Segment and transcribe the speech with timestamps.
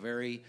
[0.00, 0.42] very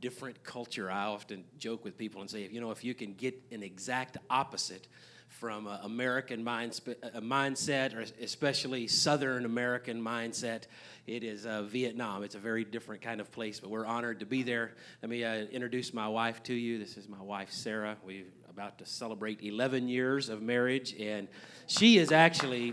[0.00, 0.90] different culture.
[0.90, 4.18] I often joke with people and say, you know, if you can get an exact
[4.30, 4.86] opposite
[5.28, 10.62] from uh, American mind, uh, mindset, or especially Southern American mindset.
[11.06, 12.22] It is uh, Vietnam.
[12.22, 14.72] It's a very different kind of place, but we're honored to be there.
[15.02, 16.78] Let me uh, introduce my wife to you.
[16.78, 17.96] This is my wife, Sarah.
[18.04, 21.28] We're about to celebrate 11 years of marriage, and
[21.66, 22.72] she is actually,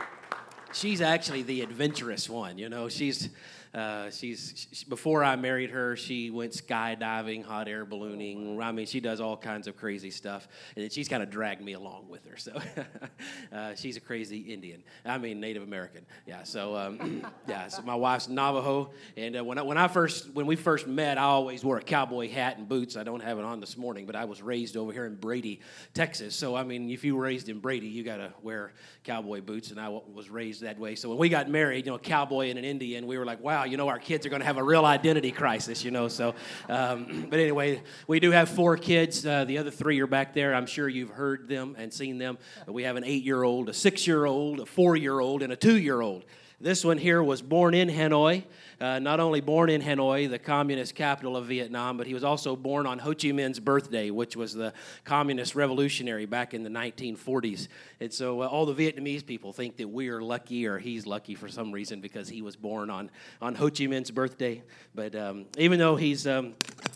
[0.74, 2.58] she's actually the adventurous one.
[2.58, 3.30] You know, she's
[3.76, 8.61] uh, she's she, before I married her, she went skydiving, hot air ballooning.
[8.61, 11.74] I mean, she does all kinds of crazy stuff, and she's kind of dragged me
[11.74, 12.38] along with her.
[12.38, 12.54] So
[13.54, 14.82] uh, she's a crazy Indian.
[15.04, 16.06] I mean, Native American.
[16.25, 16.43] Yeah.
[16.43, 17.68] So um, yeah.
[17.68, 21.18] So my wife's Navajo, and uh, when I, when I first when we first met,
[21.18, 22.96] I always wore a cowboy hat and boots.
[22.96, 25.60] I don't have it on this morning, but I was raised over here in Brady,
[25.93, 26.34] Texas.
[26.34, 28.71] So I mean, if you were raised in Brady, you got to wear
[29.04, 30.96] cowboy boots, and I was raised that way.
[30.96, 33.64] So when we got married, you know, cowboy and an Indian, we were like, wow
[33.66, 36.08] you know, our kids are going to have a real identity crisis, you know.
[36.08, 36.36] So,
[36.69, 39.25] um, but anyway, we do have four kids.
[39.25, 40.53] Uh, the other three are back there.
[40.53, 42.38] I'm sure you've heard them and seen them.
[42.67, 45.52] We have an eight year old, a six year old, a four year old, and
[45.52, 46.25] a two year old.
[46.62, 48.44] This one here was born in Hanoi.
[48.80, 52.56] Uh, not only born in Hanoi, the communist capital of Vietnam, but he was also
[52.56, 54.73] born on Ho Chi Minh's birthday, which was the
[55.04, 57.68] communist revolutionary back in the 1940s.
[58.00, 61.36] And so uh, all the Vietnamese people think that we are lucky or he's lucky
[61.36, 63.09] for some reason because he was born on,
[63.42, 64.62] on Ho Chi Minh's birthday.
[64.94, 66.53] But um, even though he's, um,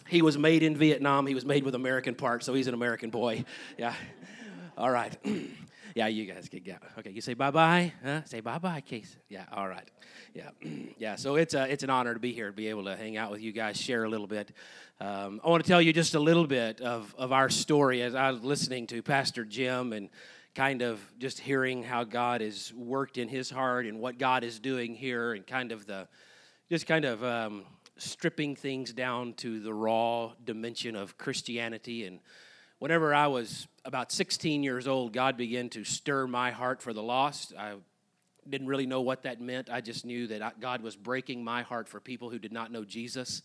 [0.07, 3.09] he was made in Vietnam, he was made with American parts, so he's an American
[3.09, 3.45] boy.
[3.77, 3.94] Yeah.
[4.77, 5.16] All right.
[5.95, 6.81] Yeah, you guys can get.
[6.97, 7.93] Okay, you say bye bye.
[8.03, 8.23] Huh?
[8.25, 9.15] Say bye bye, Case.
[9.29, 9.89] Yeah, all right.
[10.33, 10.49] Yeah,
[10.97, 11.15] yeah.
[11.15, 13.31] So it's a, it's an honor to be here, to be able to hang out
[13.31, 14.51] with you guys, share a little bit.
[14.99, 18.15] Um, I want to tell you just a little bit of, of our story as
[18.15, 20.09] I was listening to Pastor Jim and
[20.55, 24.59] kind of just hearing how God has worked in his heart and what God is
[24.59, 26.07] doing here and kind of the,
[26.69, 27.63] just kind of um,
[27.97, 32.19] stripping things down to the raw dimension of Christianity and
[32.80, 37.03] whenever I was about 16 years old, God began to stir my heart for the
[37.03, 37.53] lost.
[37.57, 37.75] I
[38.50, 39.69] didn't really know what that meant.
[39.69, 42.84] I just knew that God was breaking my heart for people who did not know
[42.84, 43.44] Jesus.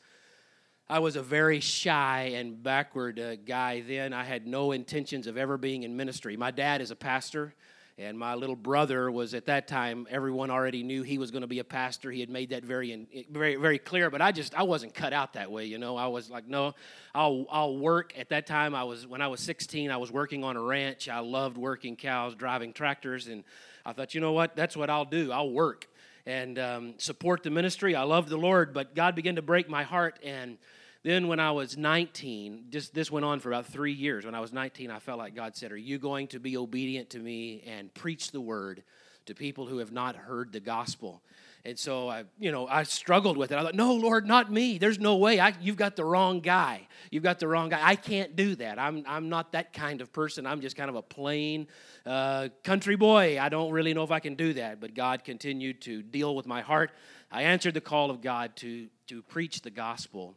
[0.89, 4.13] I was a very shy and backward uh, guy then.
[4.13, 6.37] I had no intentions of ever being in ministry.
[6.37, 7.55] My dad is a pastor.
[7.97, 11.49] And my little brother was at that time, everyone already knew he was going to
[11.49, 12.11] be a pastor.
[12.11, 14.11] He had made that very, very, very clear.
[14.11, 15.97] But I just, I wasn't cut out that way, you know.
[15.97, 16.75] I was like, no,
[17.15, 18.13] I'll, I'll work.
[18.19, 21.09] At that time, I was, when I was 16, I was working on a ranch.
[21.09, 23.29] I loved working cows, driving tractors.
[23.29, 23.45] And
[23.87, 24.57] I thought, you know what?
[24.57, 25.31] That's what I'll do.
[25.31, 25.87] I'll work
[26.27, 27.95] and um, support the ministry.
[27.95, 28.75] I love the Lord.
[28.75, 30.19] But God began to break my heart.
[30.25, 30.59] And
[31.05, 34.25] then, when I was 19, just this went on for about three years.
[34.25, 37.11] When I was 19, I felt like God said, Are you going to be obedient
[37.11, 38.83] to me and preach the word
[39.27, 41.23] to people who have not heard the gospel?
[41.67, 43.59] And so I, you know, I struggled with it.
[43.59, 44.77] I thought, no, Lord, not me.
[44.77, 45.41] There's no way.
[45.41, 46.89] I, you've got the wrong guy.
[47.11, 47.81] You've got the wrong guy.
[47.83, 48.79] I can't do that.
[48.79, 50.47] I'm, I'm not that kind of person.
[50.47, 51.67] I'm just kind of a plain
[52.05, 53.39] uh, country boy.
[53.41, 54.79] I don't really know if I can do that.
[54.79, 56.93] But God continued to deal with my heart.
[57.31, 60.37] I answered the call of God to, to preach the gospel.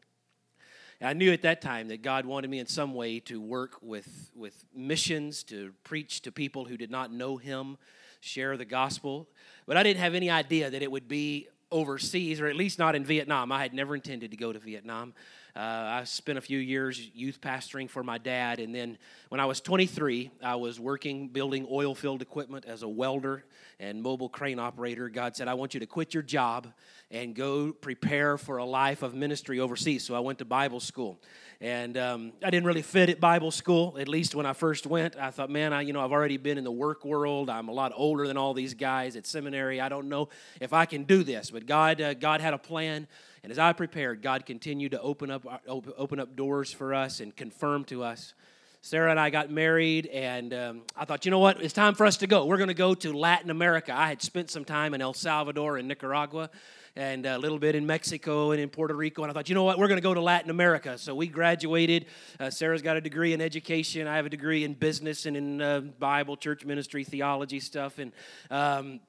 [0.99, 4.31] I knew at that time that God wanted me in some way to work with,
[4.35, 7.77] with missions, to preach to people who did not know Him,
[8.19, 9.27] share the gospel.
[9.67, 12.95] But I didn't have any idea that it would be overseas, or at least not
[12.95, 13.51] in Vietnam.
[13.51, 15.13] I had never intended to go to Vietnam.
[15.57, 19.45] Uh, I spent a few years youth pastoring for my dad, and then when I
[19.45, 23.43] was 23, I was working building oil field equipment as a welder
[23.79, 25.09] and mobile crane operator.
[25.09, 26.67] God said, I want you to quit your job
[27.09, 30.03] and go prepare for a life of ministry overseas.
[30.05, 31.19] So I went to Bible school.
[31.59, 35.15] And um, I didn't really fit at Bible school, at least when I first went.
[35.15, 37.49] I thought, man, I, you know, I've already been in the work world.
[37.49, 39.81] I'm a lot older than all these guys at seminary.
[39.81, 40.29] I don't know
[40.61, 41.49] if I can do this.
[41.49, 43.07] But God, uh, God had a plan.
[43.47, 47.21] And as I prepared, God continued to open up, uh, open up doors for us
[47.21, 48.33] and confirm to us.
[48.81, 51.61] Sarah and I got married, and um, I thought, you know what?
[51.61, 52.45] It's time for us to go.
[52.45, 53.97] We're going to go to Latin America.
[53.97, 56.49] I had spent some time in El Salvador and Nicaragua
[56.97, 59.23] and a little bit in Mexico and in Puerto Rico.
[59.23, 60.97] And I thought, you know what, we're going to go to Latin America.
[60.97, 62.07] So we graduated.
[62.41, 64.09] Uh, Sarah's got a degree in education.
[64.09, 67.97] I have a degree in business and in uh, Bible, church ministry, theology stuff.
[67.97, 68.11] And
[68.51, 68.99] um,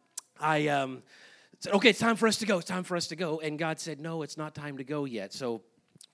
[0.40, 1.02] I um,
[1.60, 2.58] said, okay, it's time for us to go.
[2.58, 3.40] It's time for us to go.
[3.40, 5.32] And God said, no, it's not time to go yet.
[5.32, 5.62] So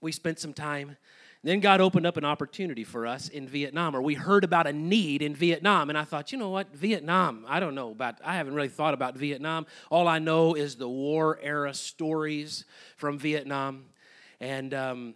[0.00, 0.96] we spent some time
[1.44, 4.72] then God opened up an opportunity for us in Vietnam, or we heard about a
[4.72, 5.90] need in Vietnam.
[5.90, 8.94] And I thought, you know what, Vietnam, I don't know about, I haven't really thought
[8.94, 9.66] about Vietnam.
[9.90, 12.64] All I know is the war era stories
[12.96, 13.84] from Vietnam.
[14.40, 15.14] And um,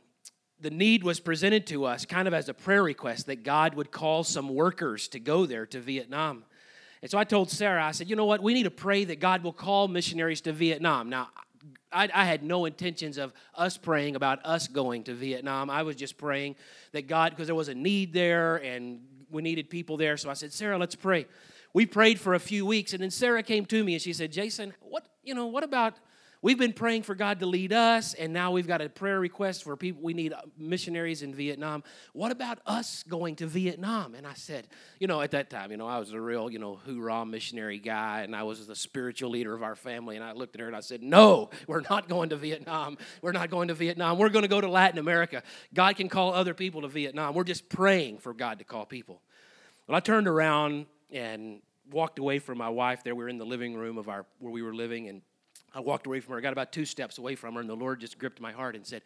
[0.61, 3.91] the need was presented to us kind of as a prayer request that God would
[3.91, 6.45] call some workers to go there to Vietnam.
[7.03, 9.21] And so I told Sarah, I said, you know what, we need to pray that
[9.21, 11.09] God will call missionaries to Vietnam.
[11.09, 11.29] Now,
[11.93, 15.71] I, I, had no intentions of us praying about us going to Vietnam.
[15.71, 16.57] I was just praying
[16.93, 19.01] that God, because there was a need there and
[19.31, 20.17] we needed people there.
[20.17, 21.27] So I said, Sarah, let's pray.
[21.73, 24.33] We prayed for a few weeks, and then Sarah came to me and she said,
[24.33, 25.95] Jason, what, you know, what about
[26.41, 29.65] We've been praying for God to lead us, and now we've got a prayer request
[29.65, 30.03] for people.
[30.03, 31.83] We need uh, missionaries in Vietnam.
[32.13, 34.15] What about us going to Vietnam?
[34.15, 34.69] And I said,
[35.01, 37.81] you know, at that time, you know, I was a real, you know, hoorah missionary
[37.81, 40.15] guy, and I was the spiritual leader of our family.
[40.15, 42.99] And I looked at her and I said, no, we're not going to Vietnam.
[43.21, 44.17] We're not going to Vietnam.
[44.17, 45.43] We're going to go to Latin America.
[45.75, 47.35] God can call other people to Vietnam.
[47.35, 49.23] We're just praying for God to call people.
[49.89, 53.17] Well, I turned around and walked away from my wife there.
[53.17, 55.23] We were in the living room of our where we were living, and
[55.75, 56.39] I walked away from her.
[56.39, 58.77] I got about two steps away from her, and the Lord just gripped my heart
[58.77, 59.03] and said,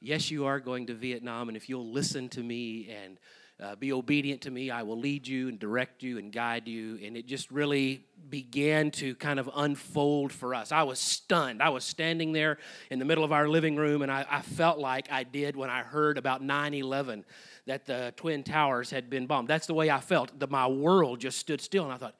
[0.00, 3.18] Yes, you are going to Vietnam, and if you'll listen to me and
[3.62, 6.98] uh, be obedient to me, I will lead you and direct you and guide you.
[7.02, 10.72] And it just really began to kind of unfold for us.
[10.72, 11.62] I was stunned.
[11.62, 12.58] I was standing there
[12.90, 15.70] in the middle of our living room, and I, I felt like I did when
[15.70, 17.24] I heard about 9 11
[17.66, 19.48] that the Twin Towers had been bombed.
[19.48, 20.38] That's the way I felt.
[20.38, 22.16] The, my world just stood still, and I thought,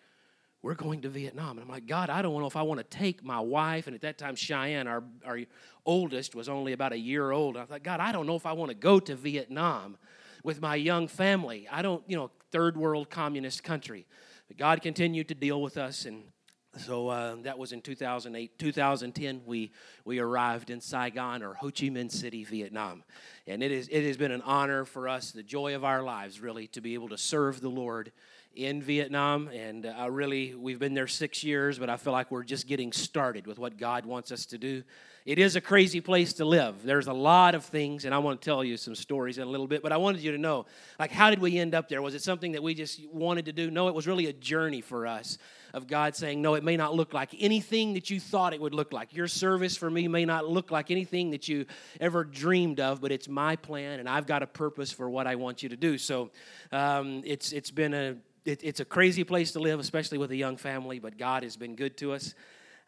[0.64, 1.58] we're going to Vietnam.
[1.58, 3.87] And I'm like, God, I don't know if I want to take my wife.
[3.87, 5.40] And at that time, Cheyenne, our, our
[5.84, 7.58] oldest, was only about a year old.
[7.58, 9.99] I thought, God, I don't know if I want to go to Vietnam
[10.43, 11.69] with my young family.
[11.70, 14.06] I don't, you know, third world communist country.
[14.49, 16.06] But God continued to deal with us.
[16.06, 16.22] And
[16.78, 18.58] so uh, that was in 2008.
[18.58, 19.70] 2010, we,
[20.06, 23.05] we arrived in Saigon or Ho Chi Minh City, Vietnam.
[23.46, 26.40] And it, is, it has been an honor for us, the joy of our lives,
[26.40, 28.12] really, to be able to serve the Lord
[28.56, 32.44] in Vietnam, and I really, we've been there six years, but I feel like we're
[32.44, 34.82] just getting started with what God wants us to do.
[35.26, 36.82] It is a crazy place to live.
[36.84, 39.50] There's a lot of things, and I want to tell you some stories in a
[39.50, 40.66] little bit, but I wanted you to know,
[40.98, 42.02] like, how did we end up there?
[42.02, 43.70] Was it something that we just wanted to do?
[43.70, 45.38] No, it was really a journey for us
[45.72, 48.74] of God saying, No, it may not look like anything that you thought it would
[48.74, 49.14] look like.
[49.14, 51.66] Your service for me may not look like anything that you
[52.00, 55.34] ever dreamed of, but it's my plan, and I've got a purpose for what I
[55.36, 55.98] want you to do.
[55.98, 56.30] So
[56.70, 60.37] um, it's, it's been a it, it's a crazy place to live, especially with a
[60.37, 62.35] young family, but God has been good to us.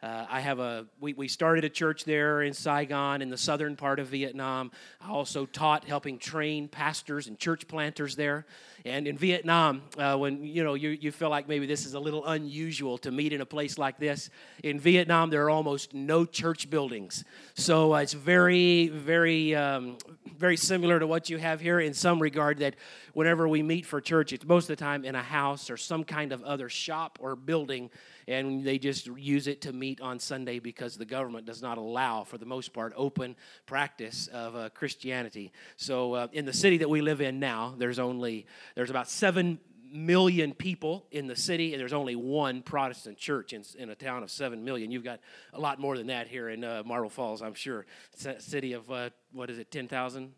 [0.01, 3.75] Uh, I have a, we, we started a church there in Saigon in the southern
[3.75, 4.71] part of Vietnam.
[5.01, 8.45] I also taught helping train pastors and church planters there.
[8.85, 11.99] And in Vietnam, uh, when you know you, you feel like maybe this is a
[11.99, 14.29] little unusual to meet in a place like this,
[14.63, 17.23] in Vietnam there are almost no church buildings.
[17.55, 19.97] So uh, it's very, very, um,
[20.37, 22.75] very similar to what you have here in some regard that
[23.13, 26.03] whenever we meet for church, it's most of the time in a house or some
[26.03, 27.89] kind of other shop or building
[28.27, 32.23] and they just use it to meet on Sunday because the government does not allow,
[32.23, 33.35] for the most part, open
[33.65, 35.51] practice of uh, Christianity.
[35.77, 38.45] So uh, in the city that we live in now, there's only
[38.75, 39.59] there's about seven
[39.91, 44.23] million people in the city, and there's only one Protestant church in, in a town
[44.23, 44.91] of seven million.
[44.91, 45.19] You've got
[45.53, 47.85] a lot more than that here in uh, Marble Falls, I'm sure.
[48.13, 50.33] It's a city of uh, what is it, ten thousand?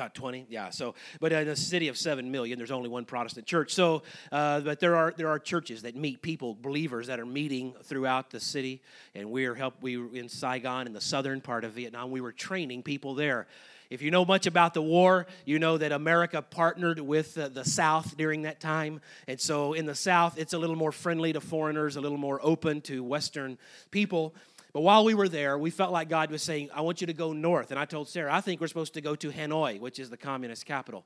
[0.00, 0.70] About 20, yeah.
[0.70, 3.74] So, but in a city of 7 million, there's only one Protestant church.
[3.74, 4.02] So,
[4.32, 8.30] uh, but there are there are churches that meet people, believers that are meeting throughout
[8.30, 8.80] the city.
[9.14, 9.74] And we are help.
[9.82, 12.10] We were in Saigon, in the southern part of Vietnam.
[12.10, 13.46] We were training people there.
[13.90, 18.16] If you know much about the war, you know that America partnered with the South
[18.16, 19.00] during that time.
[19.26, 22.38] And so in the South, it's a little more friendly to foreigners, a little more
[22.40, 23.58] open to Western
[23.90, 24.32] people.
[24.72, 27.12] But while we were there, we felt like God was saying, I want you to
[27.12, 27.70] go north.
[27.70, 30.16] And I told Sarah, I think we're supposed to go to Hanoi, which is the
[30.16, 31.04] communist capital.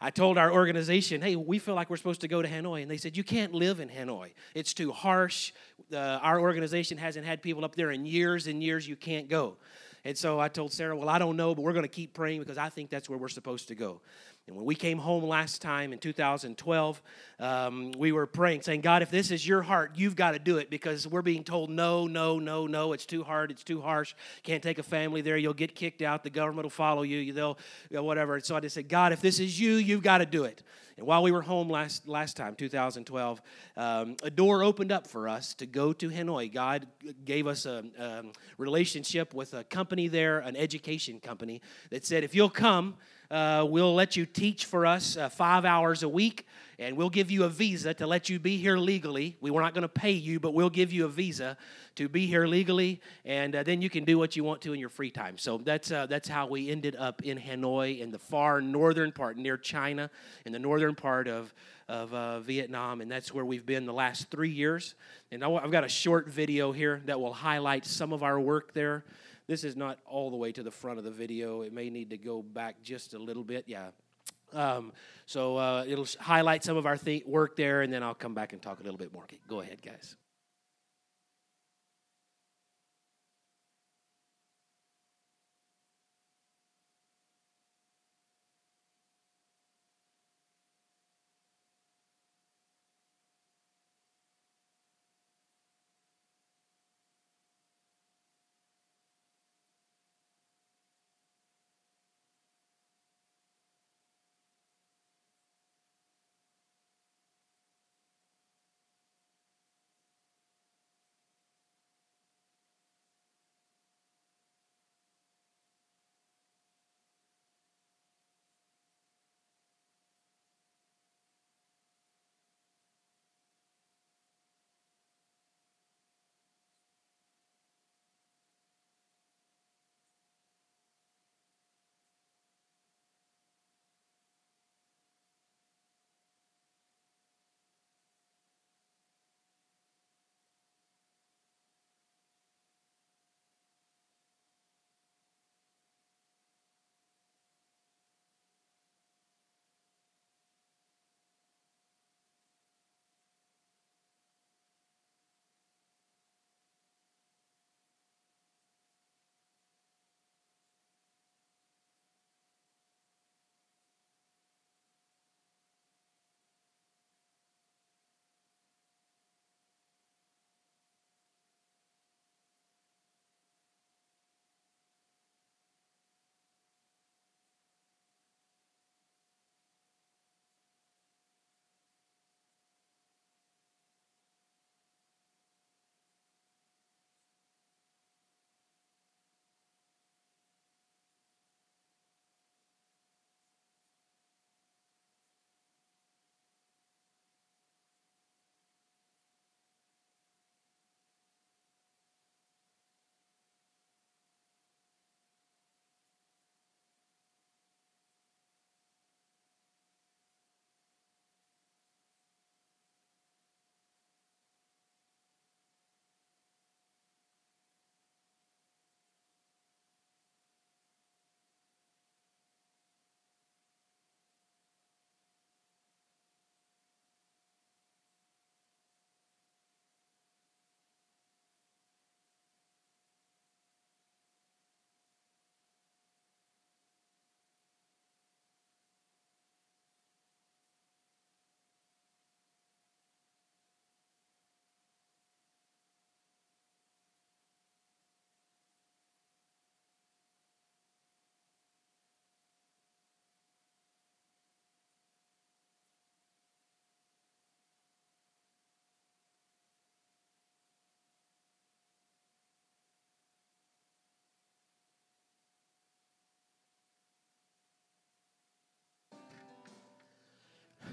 [0.00, 2.82] I told our organization, hey, we feel like we're supposed to go to Hanoi.
[2.82, 4.32] And they said, you can't live in Hanoi.
[4.54, 5.52] It's too harsh.
[5.90, 8.86] Uh, our organization hasn't had people up there in years and years.
[8.86, 9.56] You can't go.
[10.04, 12.40] And so I told Sarah, well, I don't know, but we're going to keep praying
[12.40, 14.00] because I think that's where we're supposed to go.
[14.46, 17.02] And when we came home last time in 2012,
[17.40, 20.58] um, we were praying, saying, God, if this is your heart, you've got to do
[20.58, 24.14] it because we're being told, no, no, no, no, it's too hard, it's too harsh.
[24.44, 25.36] Can't take a family there.
[25.36, 26.22] You'll get kicked out.
[26.22, 27.32] The government will follow you.
[27.32, 27.58] They'll,
[27.90, 28.36] you know, whatever.
[28.36, 30.62] And so I just said, God, if this is you, you've got to do it.
[30.96, 33.42] And while we were home last, last time, 2012,
[33.76, 36.52] um, a door opened up for us to go to Hanoi.
[36.52, 36.86] God
[37.24, 38.22] gave us a, a
[38.58, 41.60] relationship with a company there, an education company,
[41.90, 42.94] that said, if you'll come,
[43.30, 46.46] uh, we'll let you teach for us uh, five hours a week,
[46.78, 49.36] and we'll give you a visa to let you be here legally.
[49.40, 51.56] We were not going to pay you, but we'll give you a visa
[51.96, 54.80] to be here legally, and uh, then you can do what you want to in
[54.80, 55.38] your free time.
[55.38, 59.36] So that's uh, that's how we ended up in Hanoi, in the far northern part,
[59.36, 60.10] near China,
[60.44, 61.52] in the northern part of
[61.88, 64.94] of uh, Vietnam, and that's where we've been the last three years.
[65.30, 69.04] And I've got a short video here that will highlight some of our work there.
[69.46, 71.62] This is not all the way to the front of the video.
[71.62, 73.64] It may need to go back just a little bit.
[73.66, 73.88] Yeah.
[74.52, 74.92] Um,
[75.24, 78.52] so uh, it'll highlight some of our th- work there, and then I'll come back
[78.52, 79.24] and talk a little bit more.
[79.48, 80.16] Go ahead, guys.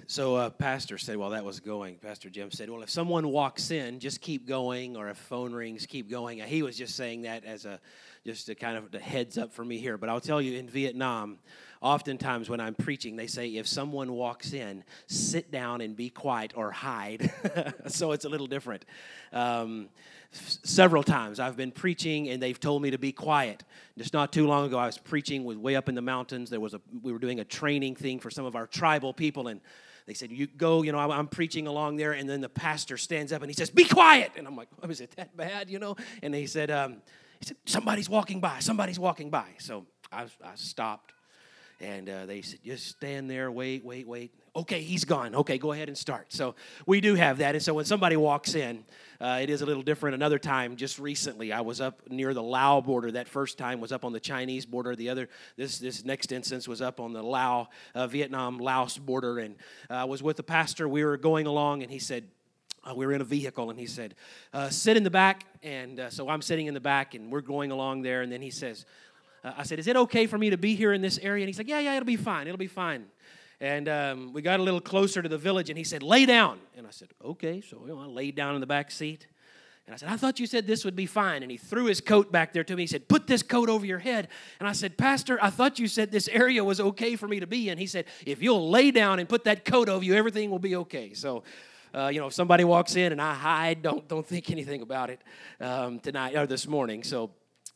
[0.07, 3.71] So, uh, Pastor said while that was going, Pastor Jim said, Well, if someone walks
[3.71, 6.39] in, just keep going, or if phone rings, keep going.
[6.39, 7.79] He was just saying that as a
[8.25, 9.97] just a kind of a heads up for me here.
[9.97, 11.39] But I'll tell you, in Vietnam,
[11.81, 16.53] oftentimes when I'm preaching, they say, If someone walks in, sit down and be quiet
[16.55, 17.31] or hide.
[17.87, 18.85] so it's a little different.
[19.31, 19.89] Um,
[20.31, 23.63] several times I've been preaching and they've told me to be quiet.
[23.97, 26.49] Just not too long ago, I was preaching way up in the mountains.
[26.49, 29.47] There was a we were doing a training thing for some of our tribal people,
[29.47, 29.61] and
[30.05, 33.31] they said, You go, you know, I'm, preaching along there, and then the pastor stands
[33.31, 34.31] up and he says, Be quiet.
[34.37, 35.95] And I'm like, Is it that bad, you know?
[36.21, 37.01] And he said, um,
[37.39, 39.47] he said, Somebody's walking by, somebody's walking by.
[39.59, 41.13] So I, I stopped,
[41.81, 45.35] and uh, they said, Just stand there, wait, wait, wait okay, he's gone.
[45.35, 46.31] Okay, go ahead and start.
[46.31, 47.55] So we do have that.
[47.55, 48.83] And so when somebody walks in,
[49.19, 50.15] uh, it is a little different.
[50.15, 53.11] Another time, just recently, I was up near the Lao border.
[53.11, 54.95] That first time was up on the Chinese border.
[54.95, 59.39] The other, this this next instance was up on the Lao, uh, Vietnam, Laos border.
[59.39, 59.55] And
[59.89, 60.87] uh, I was with the pastor.
[60.87, 62.25] We were going along, and he said,
[62.83, 64.13] uh, we were in a vehicle and he said,
[64.53, 65.45] uh, Sit in the back.
[65.63, 68.23] And uh, so I'm sitting in the back and we're going along there.
[68.23, 68.85] And then he says,
[69.43, 71.43] uh, I said, Is it okay for me to be here in this area?
[71.43, 72.47] And he's like, Yeah, yeah, it'll be fine.
[72.47, 73.05] It'll be fine.
[73.59, 76.59] And um, we got a little closer to the village, and he said, Lay down.
[76.75, 77.61] And I said, Okay.
[77.61, 79.27] So you know, I laid down in the back seat.
[79.85, 81.43] And I said, I thought you said this would be fine.
[81.43, 82.83] And he threw his coat back there to me.
[82.83, 84.29] He said, Put this coat over your head.
[84.59, 87.47] And I said, Pastor, I thought you said this area was okay for me to
[87.47, 87.77] be in.
[87.77, 90.77] He said, If you'll lay down and put that coat over you, everything will be
[90.77, 91.13] okay.
[91.13, 91.43] So,
[91.93, 95.09] uh, you know, if somebody walks in and I hide, don't don't think anything about
[95.09, 95.21] it
[95.59, 97.03] um, tonight or this morning.
[97.03, 97.31] So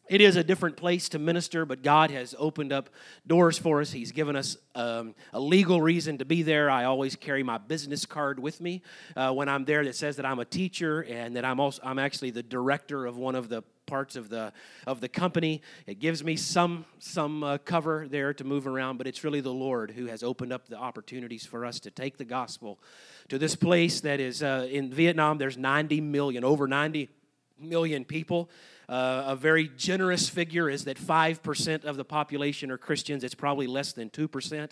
[0.10, 2.90] it is a different place to minister, but God has opened up
[3.26, 3.92] doors for us.
[3.92, 6.70] He's given us um, a legal reason to be there.
[6.70, 8.82] I always carry my business card with me
[9.16, 12.00] uh, when I'm there that says that I'm a teacher and that I'm also I'm
[12.00, 14.54] actually the director of one of the parts of the
[14.86, 15.62] of the company.
[15.88, 19.54] It gives me some some uh, cover there to move around, but it's really the
[19.54, 22.80] Lord who has opened up the opportunities for us to take the gospel
[23.30, 25.38] to this place that is uh, in Vietnam.
[25.38, 27.10] There's 90 million, over 90
[27.60, 28.50] million people.
[28.90, 33.26] Uh, a very generous figure is that 5% of the population are Christians.
[33.26, 34.72] It's probably less than 2%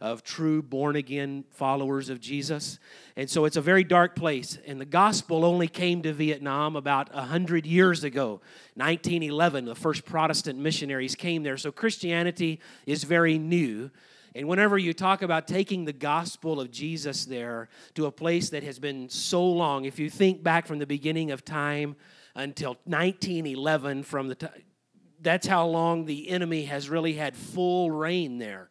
[0.00, 2.78] of true born again followers of Jesus.
[3.16, 4.56] And so it's a very dark place.
[4.66, 8.40] And the gospel only came to Vietnam about 100 years ago.
[8.74, 11.56] 1911, the first Protestant missionaries came there.
[11.56, 13.90] So Christianity is very new.
[14.36, 18.62] And whenever you talk about taking the gospel of Jesus there to a place that
[18.62, 21.96] has been so long, if you think back from the beginning of time,
[22.36, 24.62] until 1911 from the time
[25.22, 28.68] that's how long the enemy has really had full reign there.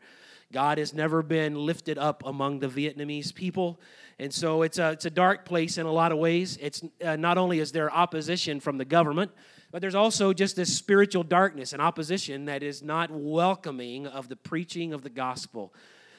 [0.53, 3.81] God has never been lifted up among the vietnamese people.
[4.19, 6.57] And so it's a, it's a dark place in a lot of ways.
[6.61, 9.31] It's uh, not only is there opposition from the government
[9.75, 14.35] but there's also just this spiritual darkness and opposition that is not welcoming of the
[14.37, 15.73] preaching of the gospel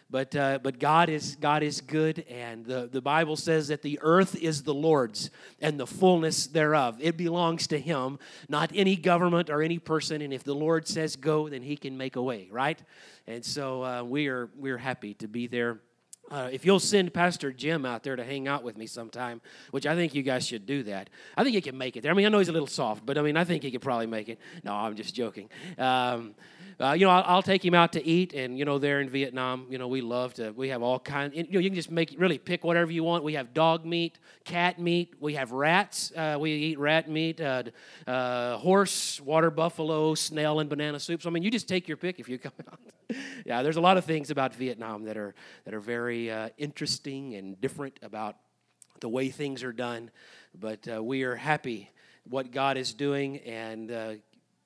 [0.09, 3.99] but, uh, but God, is, God is good, and the, the Bible says that the
[4.03, 6.99] earth is the Lord's and the fullness thereof.
[7.01, 10.23] It belongs to Him, not any government or any person.
[10.23, 12.81] And if the Lord says go, then He can make a way, right?
[13.27, 15.81] And so uh, we are we're happy to be there.
[16.31, 19.87] Uh, if you'll send Pastor Jim out there to hang out with me sometime, which
[19.87, 21.09] I think you guys should do that.
[21.37, 22.11] I think he can make it there.
[22.11, 23.81] I mean, I know he's a little soft, but I mean, I think he could
[23.81, 24.41] probably make it.
[24.65, 25.49] No, I'm just joking.
[25.79, 26.35] Um,
[26.79, 29.09] uh, you know, I'll, I'll, take him out to eat, and you know, there in
[29.09, 30.51] Vietnam, you know, we love to.
[30.51, 31.35] We have all kinds.
[31.35, 33.25] You know, you can just make really pick whatever you want.
[33.25, 35.15] We have dog meat, cat meat.
[35.19, 36.13] We have rats.
[36.15, 37.63] Uh, we eat rat meat, uh,
[38.07, 41.23] uh, horse, water buffalo, snail, and banana soup.
[41.23, 42.81] So I mean, you just take your pick if you come out.
[43.47, 47.35] yeah, there's a lot of things about Vietnam that are that are very uh, interesting
[47.37, 48.37] and different about
[49.01, 50.11] the way things are done.
[50.55, 51.91] But uh, we are happy
[52.29, 54.15] what God is doing and uh,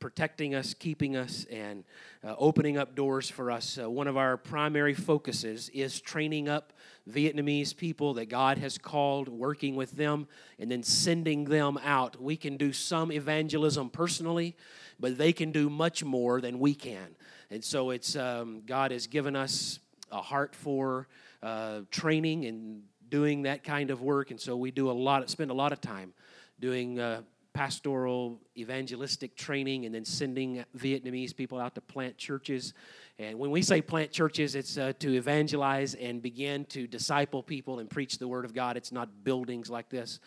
[0.00, 1.84] protecting us, keeping us, and
[2.24, 3.78] uh, opening up doors for us.
[3.80, 6.72] Uh, one of our primary focuses is training up
[7.08, 10.26] Vietnamese people that God has called, working with them,
[10.58, 12.20] and then sending them out.
[12.20, 14.56] We can do some evangelism personally,
[14.98, 17.14] but they can do much more than we can.
[17.50, 19.78] And so it's um, God has given us
[20.10, 21.08] a heart for
[21.42, 25.50] uh, training and doing that kind of work, and so we do a lot, spend
[25.50, 26.12] a lot of time
[26.60, 27.22] doing uh,
[27.60, 32.72] pastoral evangelistic training and then sending Vietnamese people out to plant churches.
[33.18, 37.80] And when we say plant churches, it's uh, to evangelize and begin to disciple people
[37.80, 38.78] and preach the word of God.
[38.78, 40.20] It's not buildings like this.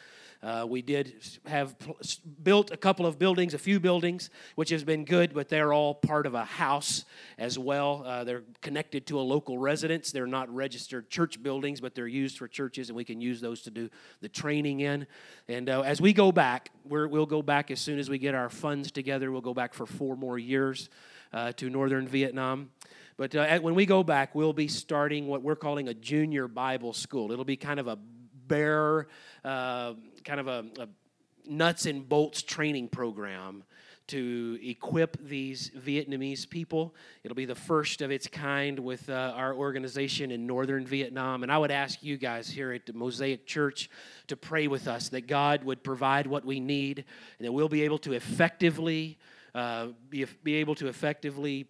[0.43, 1.13] Uh, we did
[1.45, 1.73] have
[2.43, 5.95] built a couple of buildings, a few buildings, which has been good, but they're all
[5.95, 7.05] part of a house
[7.37, 8.03] as well.
[8.05, 10.11] Uh, they're connected to a local residence.
[10.11, 13.61] They're not registered church buildings, but they're used for churches, and we can use those
[13.61, 15.07] to do the training in.
[15.47, 18.35] And uh, as we go back, we will go back as soon as we get
[18.35, 19.31] our funds together.
[19.31, 20.89] We'll go back for four more years
[21.31, 22.69] uh, to northern Vietnam.
[23.15, 26.93] But uh, when we go back, we'll be starting what we're calling a junior Bible
[26.93, 27.31] school.
[27.31, 27.97] It'll be kind of a
[28.47, 29.07] bare
[29.43, 30.87] uh, kind of a, a
[31.45, 33.63] nuts and bolts training program
[34.07, 36.93] to equip these Vietnamese people.
[37.23, 41.43] It'll be the first of its kind with uh, our organization in northern Vietnam.
[41.43, 43.89] And I would ask you guys here at the Mosaic Church
[44.27, 47.05] to pray with us that God would provide what we need
[47.39, 49.17] and that we'll be able to effectively.
[49.55, 51.67] Uh, be, be able to effectively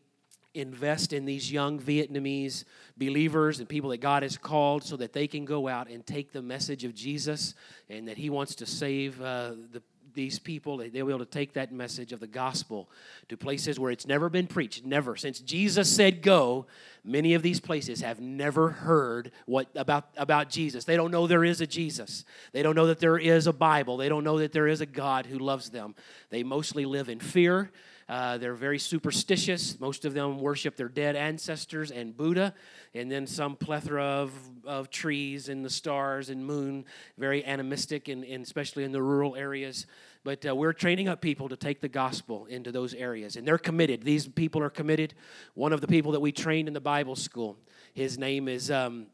[0.53, 2.63] invest in these young Vietnamese
[2.97, 6.31] believers and people that God has called so that they can go out and take
[6.31, 7.55] the message of Jesus
[7.89, 9.81] and that He wants to save uh, the,
[10.13, 10.77] these people.
[10.77, 12.89] They'll be able to take that message of the gospel
[13.29, 14.85] to places where it's never been preached.
[14.85, 15.15] Never.
[15.15, 16.67] Since Jesus said go,
[17.03, 20.85] many of these places have never heard what about, about Jesus.
[20.85, 22.25] They don't know there is a Jesus.
[22.51, 23.97] They don't know that there is a Bible.
[23.97, 25.95] They don't know that there is a God who loves them.
[26.29, 27.71] They mostly live in fear
[28.09, 29.79] uh, they're very superstitious.
[29.79, 32.53] Most of them worship their dead ancestors and Buddha,
[32.93, 34.31] and then some plethora of,
[34.65, 36.85] of trees and the stars and moon,
[37.17, 39.85] very animistic, and, and especially in the rural areas.
[40.23, 43.57] But uh, we're training up people to take the gospel into those areas, and they're
[43.57, 44.03] committed.
[44.03, 45.13] These people are committed.
[45.53, 47.57] One of the people that we trained in the Bible school,
[47.93, 48.71] his name is.
[48.71, 49.07] Um,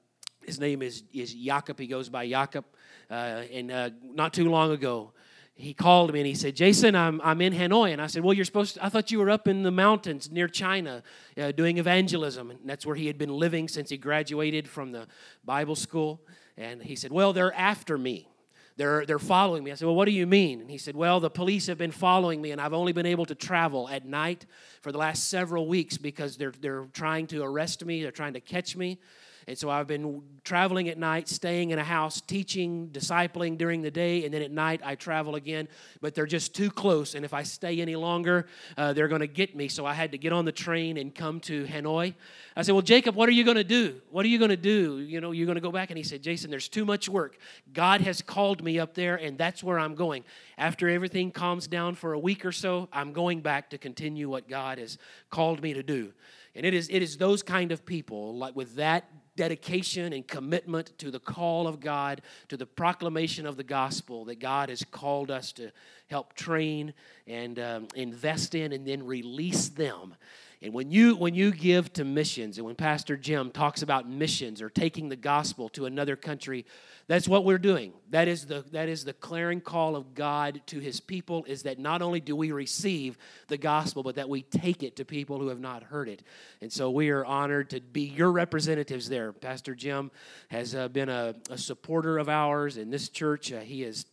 [0.45, 1.77] his name is, is Jakob.
[1.77, 2.65] He goes by Jakob.
[3.11, 5.11] Uh, and uh, not too long ago,
[5.59, 7.91] he called me and he said, Jason, I'm, I'm in Hanoi.
[7.91, 10.31] And I said, Well, you're supposed to, I thought you were up in the mountains
[10.31, 11.03] near China
[11.37, 12.49] uh, doing evangelism.
[12.49, 15.05] And that's where he had been living since he graduated from the
[15.43, 16.21] Bible school.
[16.57, 18.29] And he said, Well, they're after me.
[18.77, 19.71] they're, they're following me.
[19.71, 20.61] I said, Well, what do you mean?
[20.61, 23.25] And he said, Well, the police have been following me, and I've only been able
[23.25, 24.45] to travel at night
[24.81, 28.41] for the last several weeks because they're, they're trying to arrest me, they're trying to
[28.41, 28.97] catch me.
[29.49, 33.89] And so I've been traveling at night, staying in a house, teaching, discipling during the
[33.89, 35.67] day, and then at night I travel again.
[36.01, 38.45] But they're just too close, and if I stay any longer,
[38.77, 39.67] uh, they're going to get me.
[39.67, 42.13] So I had to get on the train and come to Hanoi.
[42.55, 43.99] I said, Well, Jacob, what are you going to do?
[44.11, 44.99] What are you going to do?
[44.99, 45.89] You know, you're going to go back?
[45.89, 47.39] And he said, Jason, there's too much work.
[47.73, 50.25] God has called me up there, and that's where I'm going.
[50.59, 54.47] After everything calms down for a week or so, I'm going back to continue what
[54.47, 54.99] God has
[55.31, 56.13] called me to do.
[56.59, 59.05] And it is, it is those kind of people, like with that
[59.37, 64.41] dedication and commitment to the call of God, to the proclamation of the gospel that
[64.41, 65.71] God has called us to
[66.07, 66.93] help train
[67.25, 70.15] and um, invest in and then release them
[70.61, 74.61] and when you when you give to missions, and when Pastor Jim talks about missions
[74.61, 76.65] or taking the gospel to another country,
[77.07, 77.93] that's what we're doing.
[78.09, 81.79] That is the that is the clarion call of God to his people is that
[81.79, 83.17] not only do we receive
[83.47, 86.23] the gospel, but that we take it to people who have not heard it.
[86.61, 89.31] And so we are honored to be your representatives there.
[89.31, 90.11] Pastor Jim
[90.49, 93.53] has uh, been a, a, supporter of ours in this church.
[93.53, 94.05] Uh, he has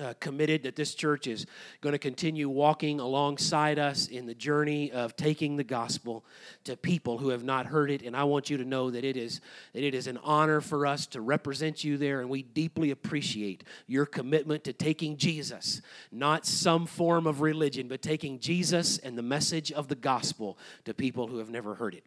[0.00, 1.46] uh, committed that this church is
[1.80, 6.24] going to continue walking alongside us in the journey of taking the gospel
[6.64, 8.02] to people who have not heard it.
[8.02, 9.40] And i want you to know that it is
[9.74, 12.20] that it is an honor for us to represent you there.
[12.20, 18.02] And we deeply appreciate your commitment to taking jesus not some form of religion but
[18.02, 22.04] taking jesus and the message of the gospel to people who have never heard it.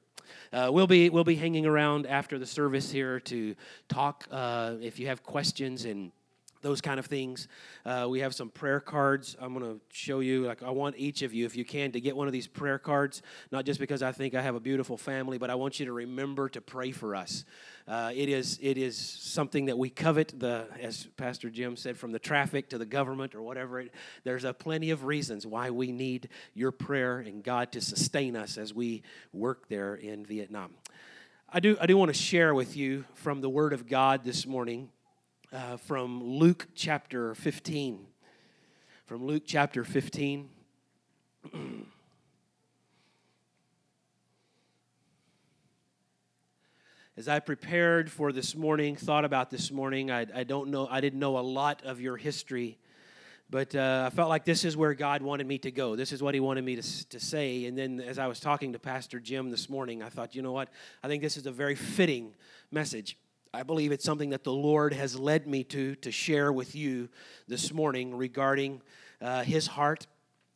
[0.51, 3.56] Uh, we'll be we'll be hanging around after the service here to
[3.88, 6.12] talk uh, if you have questions and
[6.63, 7.47] those kind of things.
[7.86, 9.36] Uh, we have some prayer cards.
[9.39, 10.45] I'm going to show you.
[10.47, 12.80] Like I want each of you, if you can, to get one of these prayer
[12.80, 13.21] cards.
[13.52, 15.93] Not just because I think I have a beautiful family, but I want you to
[15.93, 17.45] remember to pray for us.
[17.88, 20.34] Uh, it is it is something that we covet.
[20.39, 23.82] The as Pastor Jim said, from the traffic to the government or whatever.
[23.82, 28.36] It, there's a plenty of reasons why we need your prayer and God to sustain
[28.36, 30.71] us as we work there in Vietnam.
[31.52, 34.47] I do I do want to share with you from the Word of God this
[34.47, 34.89] morning
[35.54, 38.08] uh, from Luke chapter 15.
[39.06, 40.50] From Luke chapter 15.
[47.16, 51.00] As I prepared for this morning, thought about this morning, I, I don't know, I
[51.00, 52.80] didn't know a lot of your history,
[53.52, 55.96] but uh, I felt like this is where God wanted me to go.
[55.96, 57.66] This is what He wanted me to, to say.
[57.66, 60.54] And then as I was talking to Pastor Jim this morning, I thought, you know
[60.54, 60.70] what?
[61.04, 62.34] I think this is a very fitting
[62.72, 63.16] message.
[63.56, 67.08] I believe it's something that the Lord has led me to to share with you
[67.48, 68.82] this morning regarding
[69.22, 70.08] uh, His heart.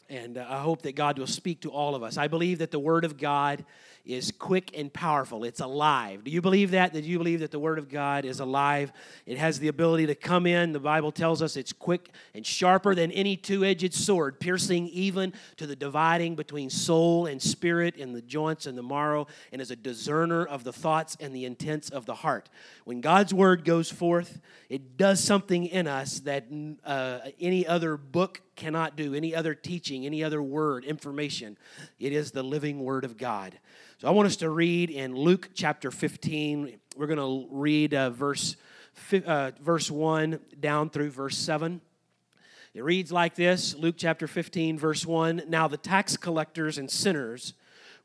[0.10, 2.18] And uh, I hope that God will speak to all of us.
[2.18, 3.66] I believe that the Word of God
[4.08, 5.44] is quick and powerful.
[5.44, 6.24] It's alive.
[6.24, 6.94] Do you believe that?
[6.94, 8.94] Do you believe that the Word of God is alive?
[9.26, 10.72] It has the ability to come in.
[10.72, 15.34] The Bible tells us it's quick and sharper than any two edged sword, piercing even
[15.58, 19.72] to the dividing between soul and spirit and the joints and the marrow, and is
[19.72, 22.50] a discerner of the thoughts and the intents of the heart.
[22.86, 24.40] When God's Word goes forth,
[24.70, 26.46] it does something in us that
[26.86, 31.58] uh, any other book cannot do, any other teaching, any other word, information.
[32.00, 33.58] It is the living Word of God.
[34.00, 36.78] So I want us to read in Luke chapter 15.
[36.98, 38.56] We're going to read uh, verse,
[39.12, 41.82] uh, verse 1 down through verse 7.
[42.76, 45.46] It reads like this Luke chapter 15, verse 1.
[45.48, 47.56] Now the tax collectors and sinners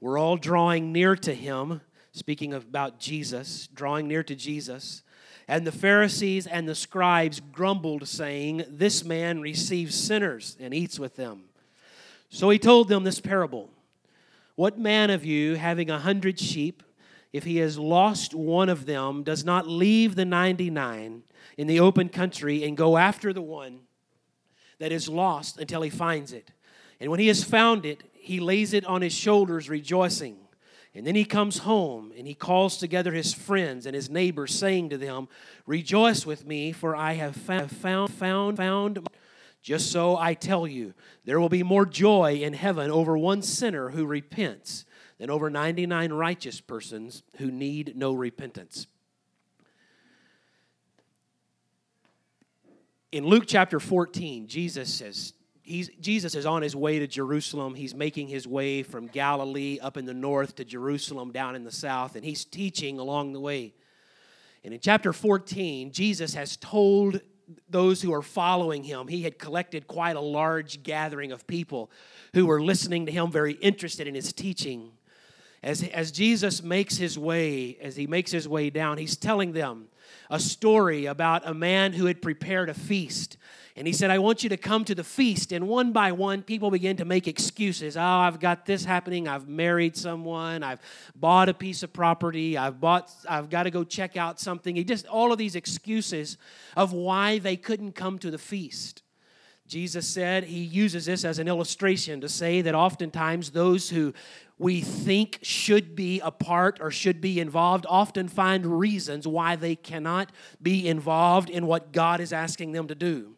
[0.01, 5.03] were all drawing near to him, speaking about Jesus, drawing near to Jesus.
[5.47, 11.17] And the Pharisees and the scribes grumbled, saying, This man receives sinners and eats with
[11.17, 11.51] them.
[12.31, 13.69] So he told them this parable.
[14.55, 16.83] What man of you, having a hundred sheep,
[17.33, 21.23] if he has lost one of them, does not leave the 99
[21.57, 23.81] in the open country and go after the one
[24.79, 26.51] that is lost until he finds it?
[27.01, 30.37] And when he has found it, he lays it on his shoulders, rejoicing.
[30.95, 34.91] And then he comes home and he calls together his friends and his neighbors, saying
[34.91, 35.29] to them,
[35.67, 37.71] Rejoice with me, for I have found,
[38.11, 39.09] found, found
[39.62, 40.92] just so I tell you,
[41.25, 44.85] there will be more joy in heaven over one sinner who repents
[45.18, 48.88] than over 99 righteous persons who need no repentance.
[53.12, 57.77] In Luke chapter 14, Jesus says, He's, Jesus is on his way to Jerusalem.
[57.77, 61.70] He's making his way from Galilee up in the north to Jerusalem down in the
[61.70, 63.75] south, and he's teaching along the way.
[64.64, 67.20] And in chapter 14, Jesus has told
[67.69, 69.09] those who are following him.
[69.09, 71.91] He had collected quite a large gathering of people
[72.35, 74.93] who were listening to him, very interested in his teaching.
[75.62, 79.88] as, as Jesus makes his way, as he makes his way down, he's telling them
[80.29, 83.37] a story about a man who had prepared a feast.
[83.75, 85.51] And he said, I want you to come to the feast.
[85.51, 87.97] And one by one, people begin to make excuses.
[87.97, 89.27] Oh, I've got this happening.
[89.27, 90.63] I've married someone.
[90.63, 90.81] I've
[91.15, 92.59] bought a piece of property.
[92.59, 94.77] I've bought, I've got to go check out something.
[94.77, 96.37] He just all of these excuses
[96.77, 99.03] of why they couldn't come to the feast.
[99.67, 104.13] Jesus said he uses this as an illustration to say that oftentimes those who
[104.59, 109.75] we think should be a part or should be involved often find reasons why they
[109.75, 110.31] cannot
[110.61, 113.35] be involved in what God is asking them to do.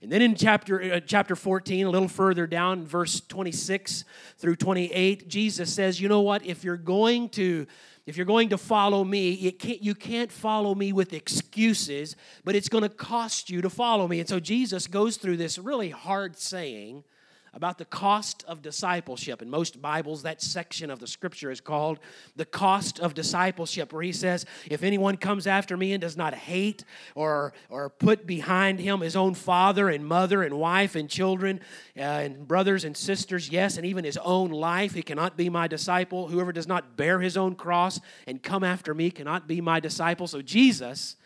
[0.00, 4.04] And then in chapter, uh, chapter 14, a little further down, verse 26
[4.36, 6.46] through 28, Jesus says, You know what?
[6.46, 7.66] If you're going to
[8.06, 12.56] if you're going to follow me, you can't, you can't follow me with excuses, but
[12.56, 14.18] it's going to cost you to follow me.
[14.18, 17.04] And so Jesus goes through this really hard saying
[17.52, 19.42] about the cost of discipleship.
[19.42, 21.98] In most Bibles, that section of the scripture is called
[22.36, 26.34] the cost of discipleship, where he says, If anyone comes after me and does not
[26.34, 26.84] hate
[27.14, 31.60] or, or put behind him his own father and mother and wife and children
[31.96, 35.68] uh, and brothers and sisters, yes, and even his own life, he cannot be my
[35.68, 36.28] disciple.
[36.28, 40.26] Whoever does not bear his own cross and come after me cannot be my disciple.
[40.26, 41.16] So Jesus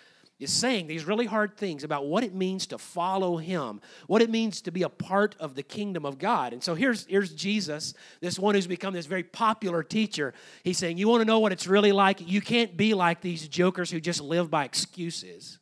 [0.42, 4.30] is saying these really hard things about what it means to follow him, what it
[4.30, 6.52] means to be a part of the kingdom of God.
[6.52, 10.34] And so here's, here's Jesus, this one who's become this very popular teacher.
[10.64, 12.20] He's saying, You want to know what it's really like?
[12.20, 15.58] You can't be like these jokers who just live by excuses.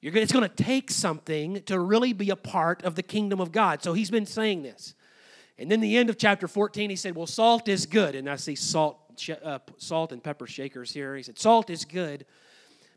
[0.00, 3.40] You're, gonna, it's going to take something to really be a part of the kingdom
[3.40, 3.82] of God.
[3.82, 4.94] So he's been saying this.
[5.58, 8.14] And then the end of chapter 14, he said, Well, salt is good.
[8.14, 8.98] And I see salt,
[9.42, 11.16] uh, salt and pepper shakers here.
[11.16, 12.24] He said, Salt is good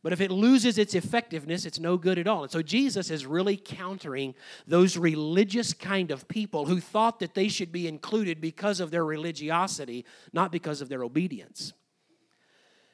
[0.03, 2.43] but if it loses its effectiveness, it's no good at all.
[2.43, 4.33] And so Jesus is really countering
[4.65, 9.05] those religious kind of people who thought that they should be included because of their
[9.05, 11.73] religiosity, not because of their obedience.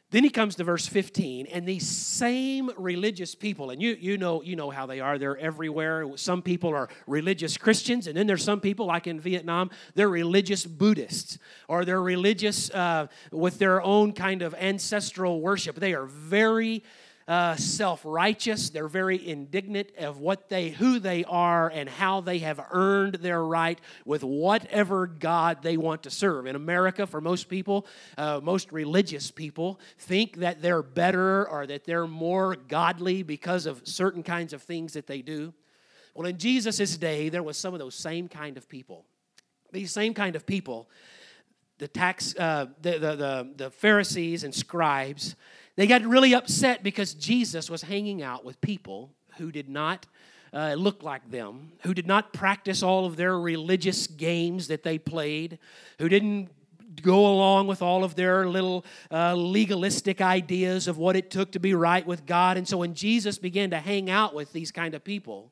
[0.09, 4.41] Then he comes to verse 15, and these same religious people, and you, you, know,
[4.41, 6.07] you know how they are, they're everywhere.
[6.15, 10.65] Some people are religious Christians, and then there's some people, like in Vietnam, they're religious
[10.65, 15.75] Buddhists, or they're religious uh, with their own kind of ancestral worship.
[15.75, 16.83] They are very
[17.27, 18.69] uh, self-righteous.
[18.69, 23.43] They're very indignant of what they, who they are, and how they have earned their
[23.43, 26.45] right with whatever God they want to serve.
[26.45, 27.85] In America, for most people,
[28.17, 33.87] uh, most religious people think that they're better or that they're more godly because of
[33.87, 35.53] certain kinds of things that they do.
[36.13, 39.05] Well, in Jesus' day, there was some of those same kind of people.
[39.71, 40.89] These same kind of people
[41.79, 45.35] the tax uh, the, the, the, the, pharisees and scribes
[45.77, 50.07] they got really upset because Jesus was hanging out with people who did not
[50.51, 54.97] uh, look like them, who did not practice all of their religious games that they
[54.97, 55.59] played,
[55.99, 56.49] who didn't
[57.03, 61.59] go along with all of their little uh, legalistic ideas of what it took to
[61.59, 62.57] be right with God.
[62.57, 65.51] And so when Jesus began to hang out with these kind of people,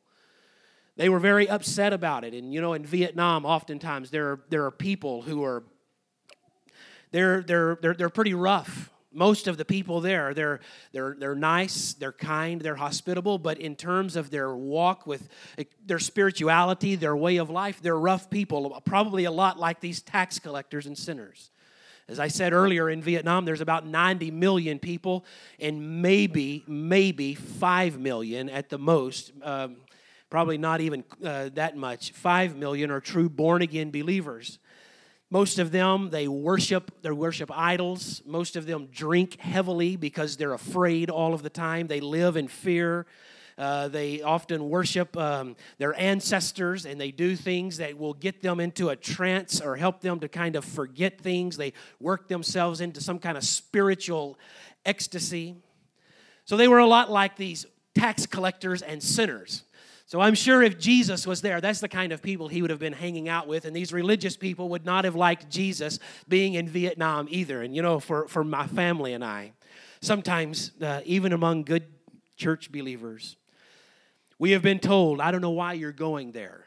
[0.97, 2.33] they were very upset about it.
[2.33, 5.63] And you know, in Vietnam, oftentimes there, there are people who are
[7.11, 10.59] they're, they're, they're, they're pretty rough most of the people there they're
[10.91, 15.29] they're they're nice they're kind they're hospitable but in terms of their walk with
[15.85, 20.37] their spirituality their way of life they're rough people probably a lot like these tax
[20.37, 21.49] collectors and sinners.
[22.07, 25.25] As i said earlier in vietnam there's about 90 million people
[25.59, 29.77] and maybe maybe 5 million at the most um,
[30.29, 34.59] probably not even uh, that much 5 million are true born again believers
[35.35, 38.21] most of them, they worship, they worship idols.
[38.25, 41.87] Most of them drink heavily because they're afraid all of the time.
[41.87, 43.05] They live in fear.
[43.57, 48.61] Uh, they often worship um, their ancestors and they do things that will get them
[48.61, 51.57] into a trance or help them to kind of forget things.
[51.57, 54.39] They work themselves into some kind of spiritual
[54.85, 55.57] ecstasy.
[56.45, 59.63] So they were a lot like these tax collectors and sinners.
[60.07, 62.79] So I'm sure if Jesus was there, that's the kind of people he would have
[62.79, 63.65] been hanging out with.
[63.65, 67.63] And these religious people would not have liked Jesus being in Vietnam either.
[67.63, 69.53] And you know, for, for my family and I,
[70.01, 71.87] sometimes, uh, even among good
[72.35, 73.35] church believers,
[74.37, 76.64] we have been told, I don't know why you're going there.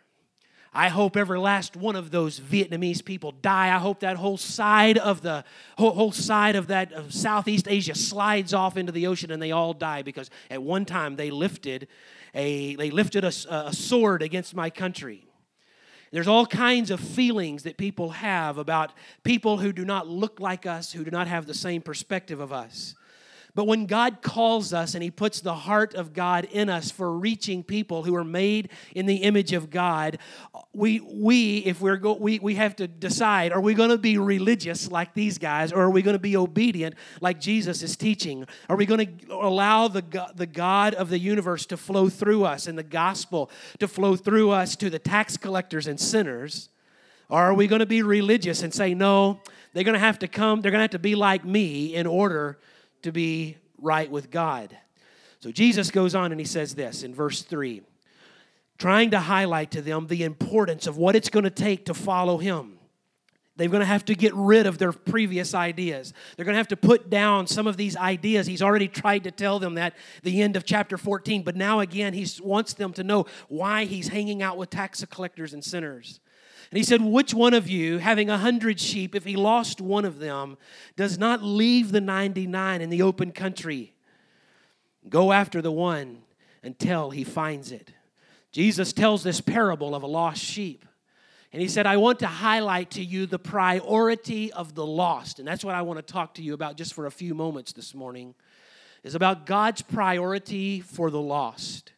[0.72, 3.74] I hope every last one of those Vietnamese people die.
[3.74, 5.44] I hope that whole side of the
[5.76, 9.72] whole, side of that of Southeast Asia slides off into the ocean and they all
[9.72, 11.88] die because at one time they lifted
[12.34, 15.24] a, they lifted a, a sword against my country.
[16.10, 18.92] There's all kinds of feelings that people have about
[19.24, 22.52] people who do not look like us, who do not have the same perspective of
[22.52, 22.94] us.
[23.58, 27.10] But when God calls us and He puts the heart of God in us for
[27.10, 30.18] reaching people who are made in the image of God,
[30.72, 34.16] we, we if we're go, we, we have to decide are we going to be
[34.16, 38.46] religious like these guys or are we going to be obedient like Jesus is teaching?
[38.68, 40.04] Are we going to allow the,
[40.36, 44.50] the God of the universe to flow through us and the gospel to flow through
[44.52, 46.68] us to the tax collectors and sinners?
[47.28, 49.40] Or are we going to be religious and say, no,
[49.72, 52.06] they're going to have to come, they're going to have to be like me in
[52.06, 52.56] order
[53.02, 54.76] to be right with God.
[55.40, 57.82] So Jesus goes on and he says this in verse 3,
[58.76, 62.38] trying to highlight to them the importance of what it's going to take to follow
[62.38, 62.78] him.
[63.56, 66.14] They're going to have to get rid of their previous ideas.
[66.36, 68.46] They're going to have to put down some of these ideas.
[68.46, 72.14] He's already tried to tell them that the end of chapter 14, but now again
[72.14, 76.20] he wants them to know why he's hanging out with tax collectors and sinners.
[76.70, 80.04] And he said, Which one of you, having a hundred sheep, if he lost one
[80.04, 80.58] of them,
[80.96, 83.94] does not leave the 99 in the open country?
[85.08, 86.22] Go after the one
[86.62, 87.92] until he finds it.
[88.52, 90.84] Jesus tells this parable of a lost sheep.
[91.52, 95.38] And he said, I want to highlight to you the priority of the lost.
[95.38, 97.72] And that's what I want to talk to you about just for a few moments
[97.72, 98.34] this morning,
[99.02, 101.92] is about God's priority for the lost.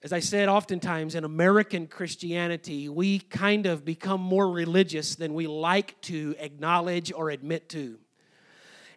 [0.00, 5.48] As I said, oftentimes in American Christianity, we kind of become more religious than we
[5.48, 7.98] like to acknowledge or admit to.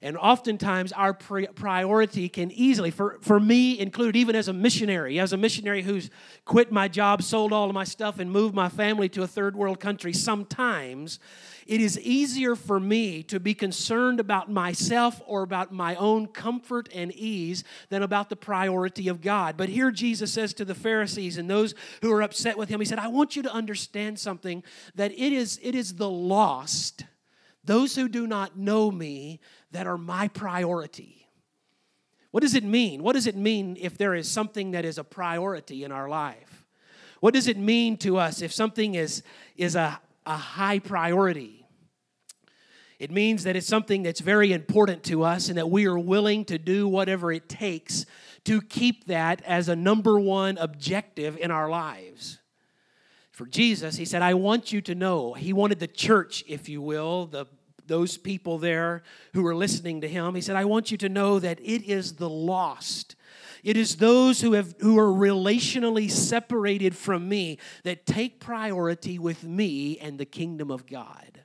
[0.03, 5.33] And oftentimes, our priority can easily, for, for me included, even as a missionary, as
[5.33, 6.09] a missionary who's
[6.45, 9.55] quit my job, sold all of my stuff, and moved my family to a third
[9.55, 11.19] world country, sometimes
[11.67, 16.89] it is easier for me to be concerned about myself or about my own comfort
[16.93, 19.57] and ease than about the priority of God.
[19.57, 22.85] But here Jesus says to the Pharisees and those who are upset with him, He
[22.85, 24.63] said, I want you to understand something
[24.95, 27.05] that it is, it is the lost,
[27.63, 29.39] those who do not know me,
[29.71, 31.27] that are my priority.
[32.31, 33.03] What does it mean?
[33.03, 36.65] What does it mean if there is something that is a priority in our life?
[37.19, 39.21] What does it mean to us if something is,
[39.55, 39.99] is a,
[40.31, 41.65] a high priority?
[42.99, 46.45] It means that it's something that's very important to us and that we are willing
[46.45, 48.05] to do whatever it takes
[48.45, 52.39] to keep that as a number one objective in our lives.
[53.31, 55.33] For Jesus, he said, I want you to know.
[55.33, 57.47] He wanted the church, if you will, the
[57.87, 60.33] those people there who were listening to him.
[60.33, 63.15] He said, I want you to know that it is the lost.
[63.63, 69.43] It is those who, have, who are relationally separated from me that take priority with
[69.43, 71.41] me and the kingdom of God.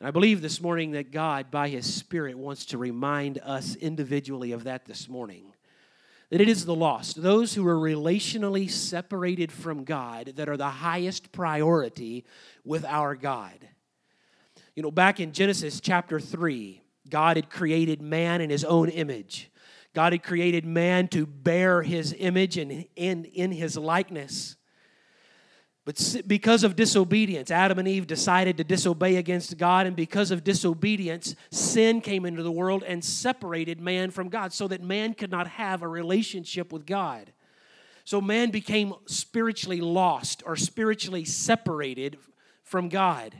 [0.00, 4.52] And I believe this morning that God, by His Spirit, wants to remind us individually
[4.52, 5.52] of that this morning.
[6.30, 10.68] That it is the lost, those who are relationally separated from God, that are the
[10.68, 12.24] highest priority
[12.64, 13.68] with our God.
[14.74, 19.50] You know, back in Genesis chapter 3, God had created man in his own image.
[19.94, 24.56] God had created man to bear his image and in, in his likeness.
[25.84, 30.42] But because of disobedience, Adam and Eve decided to disobey against God, and because of
[30.42, 35.30] disobedience, sin came into the world and separated man from God so that man could
[35.30, 37.32] not have a relationship with God.
[38.04, 42.18] So man became spiritually lost or spiritually separated
[42.62, 43.34] from God.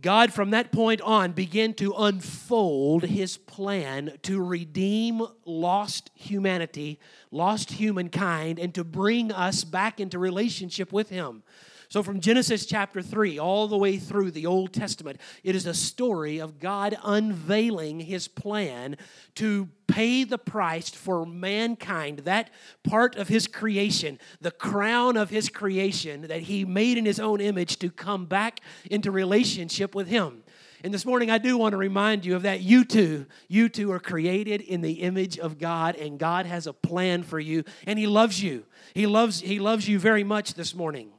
[0.00, 6.98] God, from that point on, began to unfold his plan to redeem lost humanity,
[7.30, 11.42] lost humankind, and to bring us back into relationship with him.
[11.90, 15.72] So, from Genesis chapter 3 all the way through the Old Testament, it is a
[15.72, 18.98] story of God unveiling his plan
[19.36, 22.50] to pay the price for mankind, that
[22.84, 27.40] part of his creation, the crown of his creation that he made in his own
[27.40, 30.42] image to come back into relationship with him.
[30.84, 32.60] And this morning, I do want to remind you of that.
[32.60, 36.72] You too, you too are created in the image of God, and God has a
[36.74, 38.64] plan for you, and He loves you.
[38.94, 41.10] He loves, he loves you very much this morning.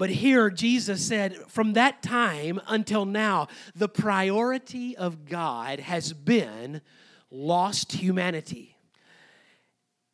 [0.00, 6.80] But here, Jesus said, from that time until now, the priority of God has been
[7.30, 8.78] lost humanity.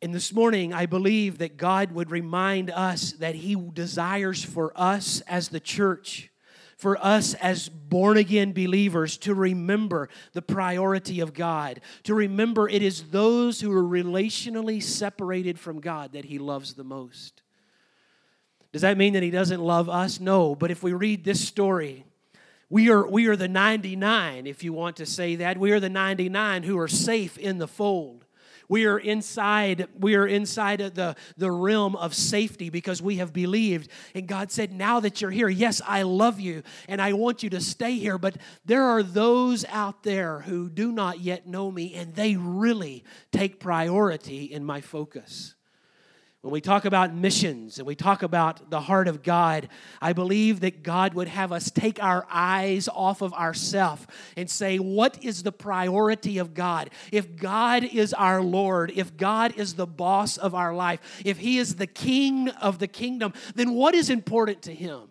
[0.01, 5.21] And this morning, I believe that God would remind us that He desires for us
[5.21, 6.31] as the church,
[6.75, 12.81] for us as born again believers, to remember the priority of God, to remember it
[12.81, 17.41] is those who are relationally separated from God that He loves the most.
[18.71, 20.19] Does that mean that he doesn't love us?
[20.19, 20.55] No.
[20.55, 22.05] But if we read this story,
[22.69, 25.57] we are, we are the 99, if you want to say that.
[25.57, 28.25] We are the 99 who are safe in the fold.
[28.69, 33.31] We are inside, we are inside of the, the realm of safety because we have
[33.31, 33.89] believed.
[34.13, 37.49] And God said, Now that you're here, yes, I love you and I want you
[37.51, 38.17] to stay here.
[38.17, 43.05] But there are those out there who do not yet know me, and they really
[43.31, 45.55] take priority in my focus.
[46.47, 49.67] When we talk about missions and we talk about the heart of God,
[50.01, 54.77] I believe that God would have us take our eyes off of ourselves and say,
[54.77, 56.89] What is the priority of God?
[57.11, 61.57] If God is our Lord, if God is the boss of our life, if He
[61.57, 65.01] is the king of the kingdom, then what is important to Him?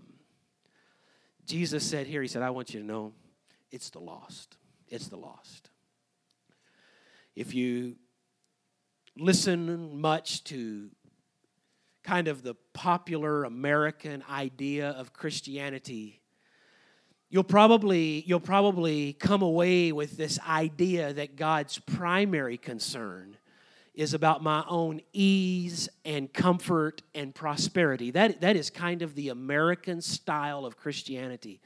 [1.44, 3.12] Jesus said here, He said, I want you to know
[3.70, 4.56] it's the lost.
[4.88, 5.68] It's the lost.
[7.34, 7.96] If you
[9.18, 10.90] listen much to
[12.06, 16.20] kind of the popular American idea of Christianity,
[17.30, 23.36] you'll probably, you'll probably come away with this idea that God's primary concern
[23.92, 28.12] is about my own ease and comfort and prosperity.
[28.12, 31.60] That, that is kind of the American style of Christianity.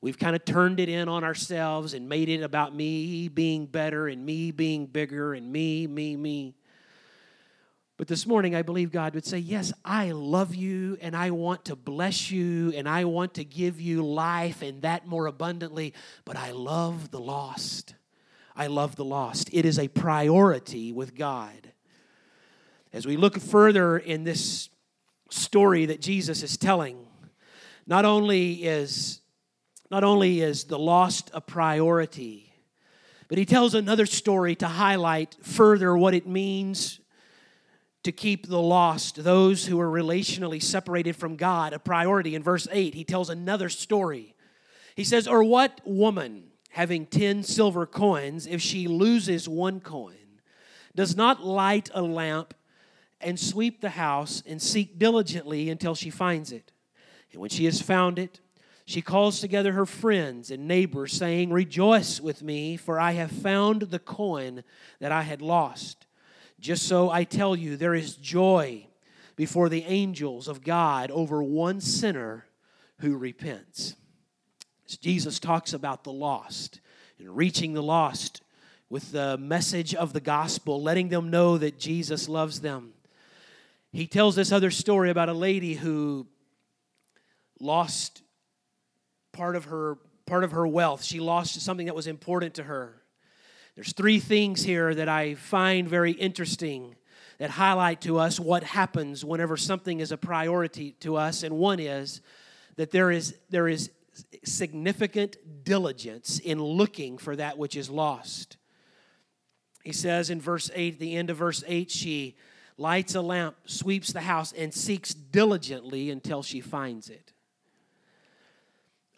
[0.00, 4.08] We've kind of turned it in on ourselves and made it about me being better
[4.08, 6.56] and me being bigger and me, me, me.
[7.98, 11.64] But this morning, I believe God would say, Yes, I love you and I want
[11.66, 15.94] to bless you and I want to give you life and that more abundantly,
[16.26, 17.94] but I love the lost.
[18.54, 19.48] I love the lost.
[19.52, 21.72] It is a priority with God.
[22.92, 24.68] As we look further in this
[25.30, 26.98] story that Jesus is telling,
[27.86, 29.20] not only is,
[29.90, 32.52] not only is the lost a priority,
[33.28, 37.00] but he tells another story to highlight further what it means
[38.06, 42.36] to keep the lost, those who are relationally separated from God, a priority.
[42.36, 44.36] In verse 8, he tells another story.
[44.94, 50.40] He says, Or what woman, having 10 silver coins, if she loses one coin,
[50.94, 52.54] does not light a lamp
[53.20, 56.70] and sweep the house and seek diligently until she finds it?
[57.32, 58.38] And when she has found it,
[58.84, 63.82] she calls together her friends and neighbors, saying, Rejoice with me, for I have found
[63.82, 64.62] the coin
[65.00, 66.05] that I had lost.
[66.66, 68.88] Just so I tell you, there is joy
[69.36, 72.44] before the angels of God over one sinner
[72.98, 73.94] who repents.
[75.00, 76.80] Jesus talks about the lost
[77.20, 78.40] and reaching the lost
[78.90, 82.94] with the message of the gospel, letting them know that Jesus loves them.
[83.92, 86.26] He tells this other story about a lady who
[87.60, 88.24] lost
[89.30, 91.04] part of her part of her wealth.
[91.04, 93.02] She lost something that was important to her.
[93.76, 96.96] There's three things here that I find very interesting
[97.38, 101.42] that highlight to us what happens whenever something is a priority to us.
[101.42, 102.22] And one is
[102.76, 103.90] that there is, there is
[104.44, 108.56] significant diligence in looking for that which is lost.
[109.84, 112.36] He says in verse 8, the end of verse 8, she
[112.78, 117.34] lights a lamp, sweeps the house, and seeks diligently until she finds it.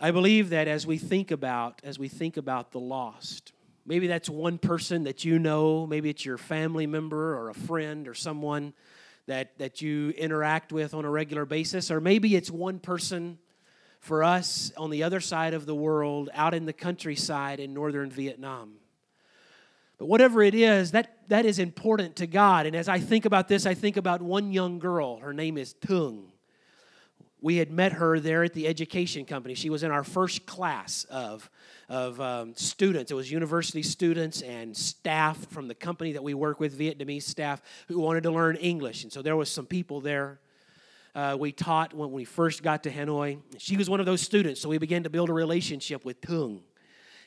[0.01, 3.53] I believe that as we think about, as we think about the lost,
[3.89, 5.87] Maybe that's one person that you know.
[5.87, 8.75] Maybe it's your family member or a friend or someone
[9.29, 11.91] that, that you interact with on a regular basis.
[11.91, 13.39] Or maybe it's one person
[14.01, 18.11] for us on the other side of the world, out in the countryside in northern
[18.11, 18.75] Vietnam.
[19.97, 22.67] But whatever it is, that, that is important to God.
[22.67, 25.17] And as I think about this, I think about one young girl.
[25.17, 26.31] Her name is Tung.
[27.41, 29.55] We had met her there at the education company.
[29.55, 31.49] She was in our first class of
[31.89, 33.11] of um, students.
[33.11, 37.63] It was university students and staff from the company that we work with, Vietnamese staff,
[37.89, 39.05] who wanted to learn English.
[39.05, 40.39] And so there was some people there.
[41.15, 43.39] Uh, we taught when we first got to Hanoi.
[43.57, 46.61] She was one of those students, so we began to build a relationship with Tung.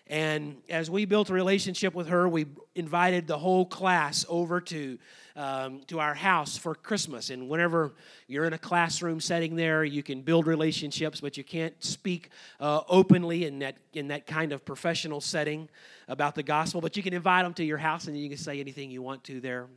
[0.07, 2.45] And as we built a relationship with her, we
[2.75, 4.99] invited the whole class over to
[5.35, 7.29] um, to our house for Christmas.
[7.29, 7.93] And whenever
[8.27, 12.29] you're in a classroom setting there, you can build relationships, but you can't speak
[12.59, 15.69] uh, openly in that, in that kind of professional setting
[16.07, 16.81] about the gospel.
[16.81, 19.23] But you can invite them to your house and you can say anything you want
[19.25, 19.67] to there.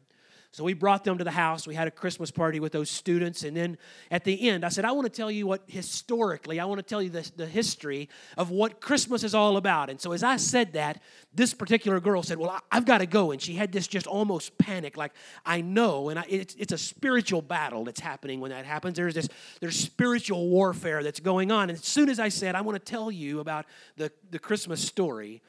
[0.55, 1.67] So we brought them to the house.
[1.67, 3.43] We had a Christmas party with those students.
[3.43, 3.77] And then
[4.09, 6.85] at the end, I said, I want to tell you what historically, I want to
[6.85, 9.91] tell you the, the history of what Christmas is all about.
[9.91, 11.03] And so as I said that,
[11.35, 13.33] this particular girl said, Well, I, have got to go.
[13.33, 15.11] And she had this just almost panic, like,
[15.45, 16.09] I know.
[16.09, 18.95] And I, it's, it's a spiritual battle that's happening when that happens.
[18.95, 19.29] There's this
[19.59, 21.69] there's spiritual warfare that's going on.
[21.69, 24.81] And as soon as I said, I want to tell you about the, the Christmas
[24.81, 25.43] story,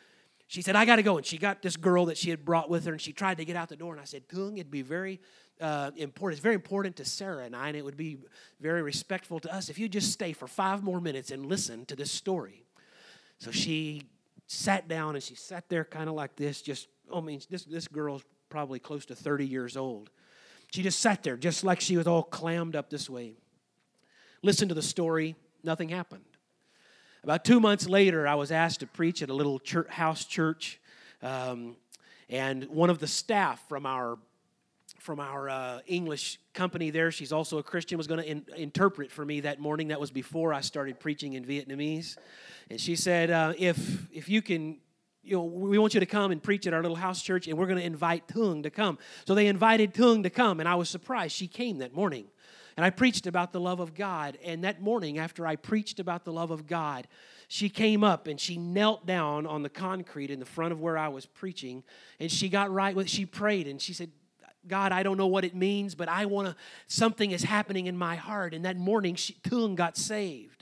[0.47, 1.17] she said, I got to go.
[1.17, 3.45] And she got this girl that she had brought with her, and she tried to
[3.45, 3.93] get out the door.
[3.93, 5.19] And I said, Tung, it'd be very
[5.59, 6.37] uh, important.
[6.37, 8.17] It's very important to Sarah and I, and it would be
[8.59, 11.95] very respectful to us if you just stay for five more minutes and listen to
[11.95, 12.65] this story.
[13.39, 14.03] So she
[14.47, 17.87] sat down and she sat there kind of like this, just, I mean, this, this
[17.87, 20.09] girl's probably close to 30 years old.
[20.71, 23.33] She just sat there, just like she was all clammed up this way.
[24.43, 26.25] Listen to the story, nothing happened.
[27.25, 30.79] About two months later, I was asked to preach at a little church, house church,
[31.23, 31.75] um,
[32.29, 34.19] and one of the staff from our
[34.99, 39.11] from our uh, English company there, she's also a Christian, was going to in- interpret
[39.11, 39.87] for me that morning.
[39.87, 42.15] That was before I started preaching in Vietnamese,
[42.69, 44.77] and she said, uh, "If if you can."
[45.23, 47.57] You know, we want you to come and preach at our little house church, and
[47.57, 48.99] we're going to invite Tung to come.
[49.25, 51.35] So they invited Tung to come, and I was surprised.
[51.35, 52.27] She came that morning.
[52.77, 54.37] And I preached about the love of God.
[54.43, 57.07] And that morning, after I preached about the love of God,
[57.47, 60.97] she came up and she knelt down on the concrete in the front of where
[60.97, 61.83] I was preaching.
[62.19, 64.11] And she got right with, she prayed and she said,
[64.67, 66.55] God, I don't know what it means, but I want to,
[66.87, 68.53] something is happening in my heart.
[68.53, 70.54] And that morning, she, Tung got saved.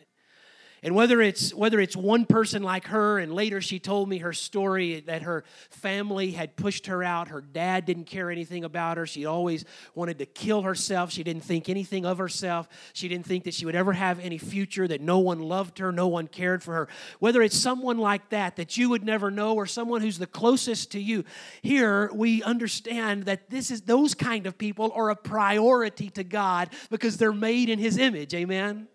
[0.83, 4.33] And whether it's whether it's one person like her, and later she told me her
[4.33, 7.29] story that her family had pushed her out.
[7.29, 9.07] Her dad didn't care anything about her.
[9.07, 9.63] She always
[9.95, 11.09] wanted to kill herself.
[11.09, 12.67] She didn't think anything of herself.
[12.91, 15.93] She didn't think that she would ever have any future, that no one loved her,
[15.93, 16.89] no one cared for her.
[17.19, 20.91] Whether it's someone like that that you would never know, or someone who's the closest
[20.91, 21.23] to you,
[21.61, 26.69] here we understand that this is those kind of people are a priority to God
[26.89, 28.33] because they're made in his image.
[28.33, 28.89] Amen.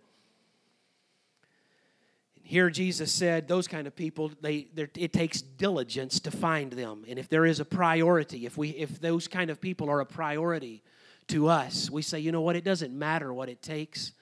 [2.42, 7.04] Here, Jesus said those kind of people, they, it takes diligence to find them.
[7.08, 10.06] And if there is a priority, if, we, if those kind of people are a
[10.06, 10.82] priority
[11.28, 14.12] to us, we say, you know what, it doesn't matter what it takes.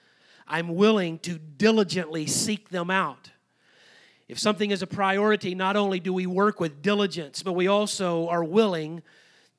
[0.47, 3.31] I'm willing to diligently seek them out.
[4.27, 8.27] If something is a priority, not only do we work with diligence, but we also
[8.27, 9.01] are willing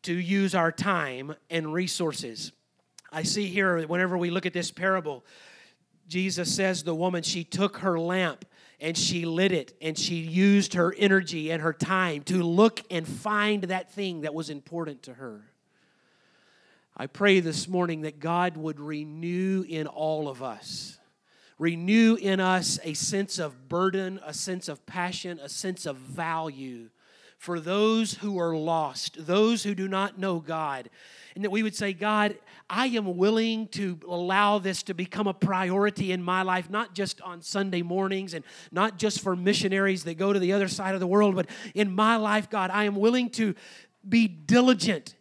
[0.02, 2.52] to use our time and resources.
[3.10, 5.24] I see here, whenever we look at this parable,
[6.08, 8.46] Jesus says the woman, she took her lamp
[8.80, 13.06] and she lit it and she used her energy and her time to look and
[13.06, 15.42] find that thing that was important to her.
[16.96, 20.98] I pray this morning that God would renew in all of us,
[21.58, 26.88] renew in us a sense of burden, a sense of passion, a sense of value
[27.36, 30.90] for those who are lost, those who do not know God
[31.38, 32.36] and that we would say, God,
[32.70, 37.20] I am willing to allow this to become a priority in my life, not just
[37.22, 41.00] on Sunday mornings and not just for missionaries that go to the other side of
[41.00, 43.54] the world, but in my life, God, I am willing to
[44.06, 45.14] be diligent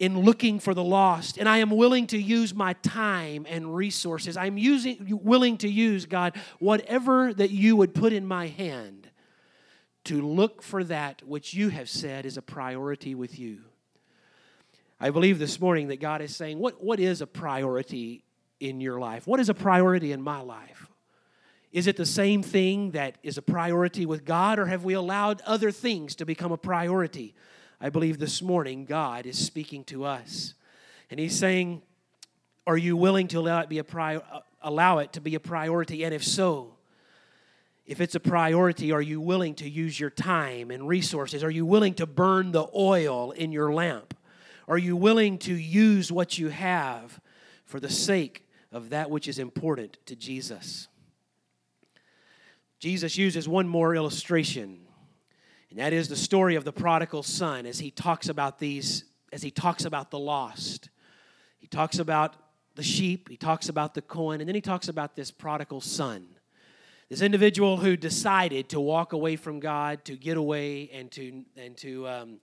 [0.00, 4.36] in looking for the lost and i am willing to use my time and resources.
[4.36, 9.08] I'm using willing to use god whatever that you would put in my hand
[10.04, 13.60] to look for that which you have said is a priority with you
[15.00, 18.24] I believe this morning that God is saying, what, what is a priority
[18.60, 19.26] in your life?
[19.26, 20.88] What is a priority in my life?
[21.72, 25.40] Is it the same thing that is a priority with God, or have we allowed
[25.42, 27.34] other things to become a priority?
[27.80, 30.54] I believe this morning God is speaking to us.
[31.10, 31.82] And He's saying,
[32.64, 35.40] Are you willing to allow it, be a pri- uh, allow it to be a
[35.40, 36.04] priority?
[36.04, 36.76] And if so,
[37.86, 41.42] if it's a priority, are you willing to use your time and resources?
[41.42, 44.16] Are you willing to burn the oil in your lamp?
[44.66, 47.20] Are you willing to use what you have
[47.64, 50.88] for the sake of that which is important to Jesus?
[52.78, 54.80] Jesus uses one more illustration,
[55.70, 59.42] and that is the story of the prodigal son as he talks about these, as
[59.42, 60.90] he talks about the lost.
[61.58, 62.34] He talks about
[62.74, 66.26] the sheep, he talks about the coin, and then he talks about this prodigal son.
[67.08, 71.76] This individual who decided to walk away from God, to get away, and to, and
[71.78, 72.40] to um,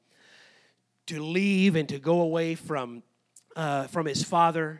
[1.11, 3.03] to leave and to go away from,
[3.57, 4.79] uh, from his father.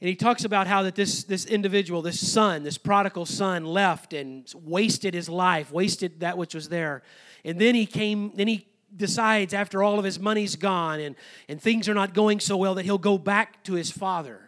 [0.00, 4.12] And he talks about how that this, this individual, this son, this prodigal son, left
[4.12, 7.02] and wasted his life, wasted that which was there.
[7.44, 11.16] And then he came, then he decides after all of his money's gone and,
[11.48, 14.40] and things are not going so well that he'll go back to his father.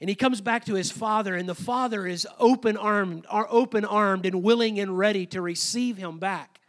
[0.00, 4.24] And he comes back to his father, and the father is open armed, open armed
[4.24, 6.59] and willing and ready to receive him back.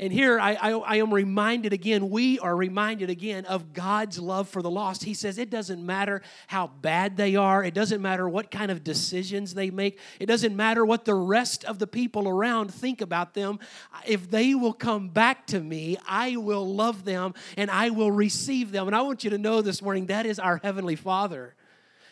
[0.00, 4.48] And here I, I, I, am reminded again, we are reminded again of God's love
[4.48, 5.04] for the lost.
[5.04, 8.82] He says it doesn't matter how bad they are, it doesn't matter what kind of
[8.82, 13.34] decisions they make, it doesn't matter what the rest of the people around think about
[13.34, 13.58] them.
[14.06, 18.72] If they will come back to me, I will love them and I will receive
[18.72, 18.86] them.
[18.86, 21.54] And I want you to know this morning that is our Heavenly Father.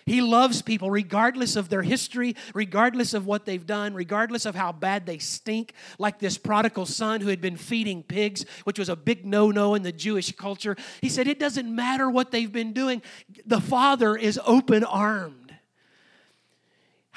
[0.09, 4.72] He loves people regardless of their history, regardless of what they've done, regardless of how
[4.72, 8.96] bad they stink, like this prodigal son who had been feeding pigs, which was a
[8.96, 10.76] big no no in the Jewish culture.
[11.02, 13.02] He said, It doesn't matter what they've been doing,
[13.44, 15.47] the Father is open armed.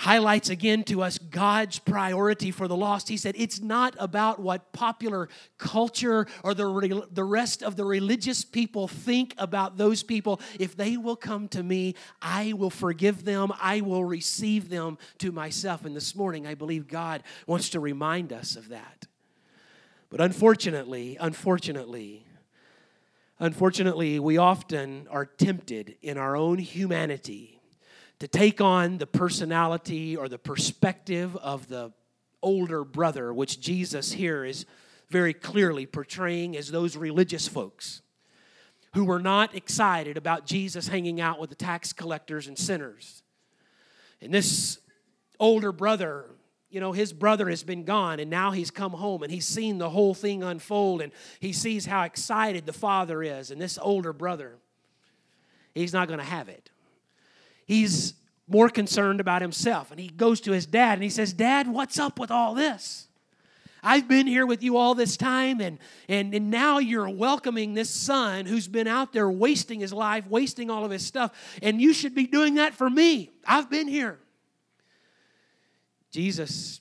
[0.01, 3.07] Highlights again to us God's priority for the lost.
[3.07, 5.29] He said, It's not about what popular
[5.59, 10.41] culture or the, the rest of the religious people think about those people.
[10.59, 15.31] If they will come to me, I will forgive them, I will receive them to
[15.31, 15.85] myself.
[15.85, 19.05] And this morning, I believe God wants to remind us of that.
[20.09, 22.25] But unfortunately, unfortunately,
[23.39, 27.50] unfortunately, we often are tempted in our own humanity
[28.21, 31.91] to take on the personality or the perspective of the
[32.43, 34.67] older brother, which Jesus here is
[35.09, 38.03] very clearly portraying as those religious folks
[38.93, 43.23] who were not excited about Jesus hanging out with the tax collectors and sinners.
[44.21, 44.77] And this
[45.39, 46.25] older brother,
[46.69, 49.79] you know, his brother has been gone and now he's come home and he's seen
[49.79, 53.49] the whole thing unfold and he sees how excited the father is.
[53.49, 54.59] And this older brother,
[55.73, 56.69] he's not going to have it
[57.71, 58.15] he's
[58.49, 59.91] more concerned about himself.
[59.91, 63.07] And he goes to his dad and he says, Dad, what's up with all this?
[63.81, 67.89] I've been here with you all this time, and, and, and now you're welcoming this
[67.89, 71.31] son who's been out there wasting his life, wasting all of his stuff,
[71.63, 73.31] and you should be doing that for me.
[73.43, 74.19] I've been here.
[76.11, 76.79] Jesus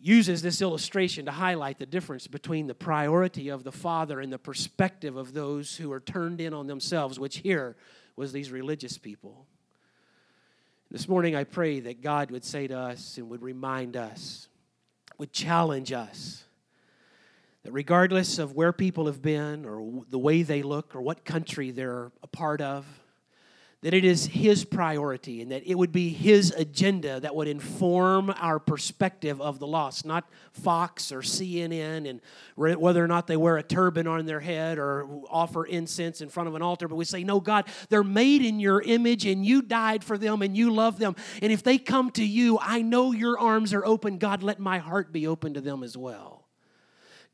[0.00, 4.38] uses this illustration to highlight the difference between the priority of the Father and the
[4.38, 7.76] perspective of those who are turned in on themselves, which here
[8.16, 9.46] was these religious people.
[10.92, 14.50] This morning, I pray that God would say to us and would remind us,
[15.16, 16.44] would challenge us,
[17.62, 21.70] that regardless of where people have been or the way they look or what country
[21.70, 22.84] they're a part of,
[23.82, 28.32] that it is His priority and that it would be His agenda that would inform
[28.38, 32.20] our perspective of the lost, not Fox or CNN and
[32.54, 36.48] whether or not they wear a turban on their head or offer incense in front
[36.48, 36.86] of an altar.
[36.86, 40.42] But we say, No, God, they're made in your image and you died for them
[40.42, 41.16] and you love them.
[41.42, 44.18] And if they come to you, I know your arms are open.
[44.18, 46.46] God, let my heart be open to them as well.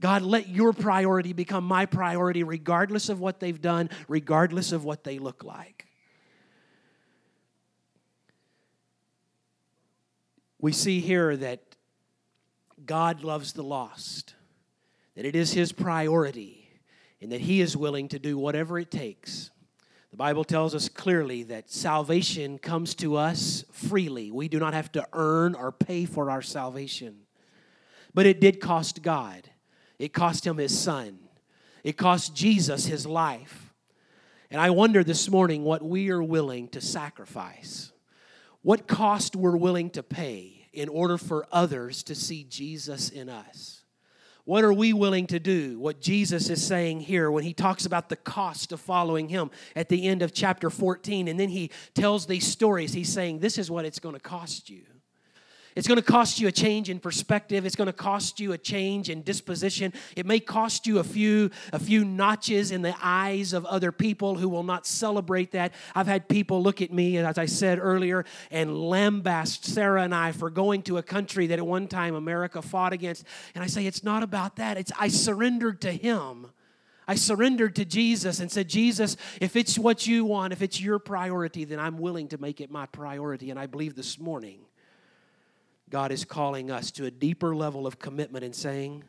[0.01, 5.03] God, let your priority become my priority, regardless of what they've done, regardless of what
[5.03, 5.88] they look like.
[10.61, 11.61] We see here that
[12.85, 14.35] God loves the lost,
[15.15, 16.69] that it is His priority,
[17.21, 19.51] and that He is willing to do whatever it takes.
[20.11, 24.31] The Bible tells us clearly that salvation comes to us freely.
[24.31, 27.21] We do not have to earn or pay for our salvation.
[28.15, 29.49] But it did cost God,
[29.99, 31.19] it cost Him His Son,
[31.85, 33.73] it cost Jesus His life.
[34.51, 37.93] And I wonder this morning what we are willing to sacrifice
[38.69, 43.83] what cost we're willing to pay in order for others to see Jesus in us.
[44.45, 45.79] What are we willing to do?
[45.79, 49.89] What Jesus is saying here when he talks about the cost of following him at
[49.89, 53.71] the end of chapter 14, and then he tells these stories, he's saying, This is
[53.71, 54.83] what it's going to cost you.
[55.79, 57.65] It's going to cost you a change in perspective.
[57.65, 59.93] It's going to cost you a change in disposition.
[60.17, 64.35] It may cost you a few a few notches in the eyes of other people
[64.35, 65.73] who will not celebrate that.
[65.95, 70.33] I've had people look at me as I said earlier and lambast Sarah and I
[70.33, 73.25] for going to a country that at one time America fought against.
[73.55, 74.79] And I say it's not about that.
[74.79, 76.49] It's I surrendered to him.
[77.07, 80.99] I surrendered to Jesus and said, Jesus, if it's what you want, if it's your
[80.99, 83.51] priority, then I'm willing to make it my priority.
[83.51, 84.59] And I believe this morning
[85.91, 89.05] God is calling us to a deeper level of commitment and saying,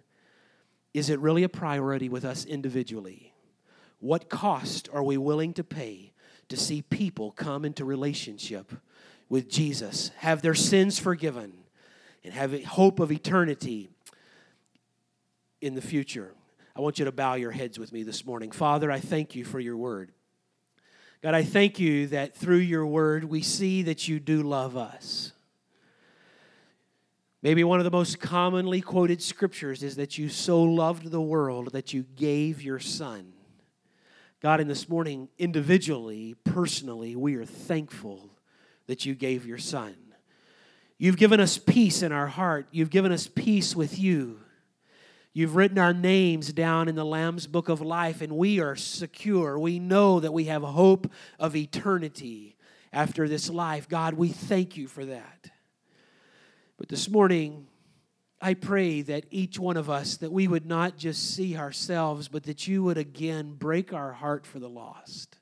[0.94, 3.34] is it really a priority with us individually?
[4.00, 6.14] What cost are we willing to pay
[6.48, 8.72] to see people come into relationship
[9.28, 11.54] with Jesus, have their sins forgiven,
[12.24, 13.90] and have hope of eternity
[15.62, 16.34] in the future?
[16.76, 18.52] I want you to bow your heads with me this morning.
[18.52, 20.12] Father, I thank you for your word.
[21.22, 25.34] God, I thank you that through your word we see that you do love us.
[27.42, 31.72] Maybe one of the most commonly quoted scriptures is that you so loved the world
[31.72, 33.34] that you gave your son.
[34.42, 38.30] God, in this morning, individually, personally, we are thankful
[38.88, 39.96] that you gave your son.
[40.98, 42.68] You've given us peace in our heart.
[42.72, 44.42] You've given us peace with you.
[45.32, 49.58] You've written our names down in the Lamb's book of life, and we are secure.
[49.58, 51.10] We know that we have hope
[51.40, 52.58] of eternity
[52.92, 53.88] after this life.
[53.88, 55.52] God, we thank you for that.
[56.80, 57.68] But this morning,
[58.42, 62.44] I pray that each one of us, that we would not just see ourselves, but
[62.44, 65.38] that you would again break our heart for the lost.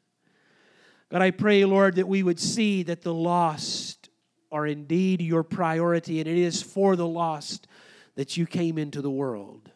[1.12, 4.10] God, I pray, Lord, that we would see that the lost
[4.52, 7.68] are indeed your priority, and it is for the lost
[8.16, 9.70] that you came into the world.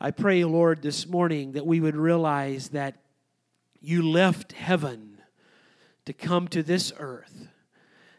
[0.00, 2.96] I pray, Lord, this morning that we would realize that
[3.80, 5.22] you left heaven
[6.04, 7.46] to come to this earth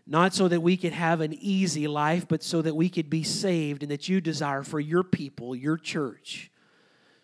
[0.10, 3.22] not so that we could have an easy life, but so that we could be
[3.22, 6.50] saved, and that you desire for your people, your church,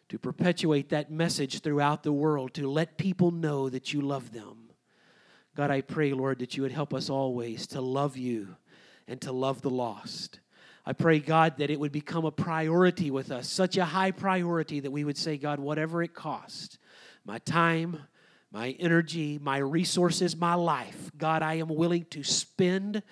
[0.08, 4.70] to perpetuate that message throughout the world, to let people know that you love them.
[5.56, 8.56] God, I pray, Lord, that you would help us always to love you
[9.08, 10.40] and to love the lost.
[10.86, 14.80] I pray, God, that it would become a priority with us, such a high priority
[14.82, 16.78] that we would say, God, whatever it costs,
[17.26, 18.02] my time,
[18.56, 23.04] my energy, my resources, my life, God, I am willing to spend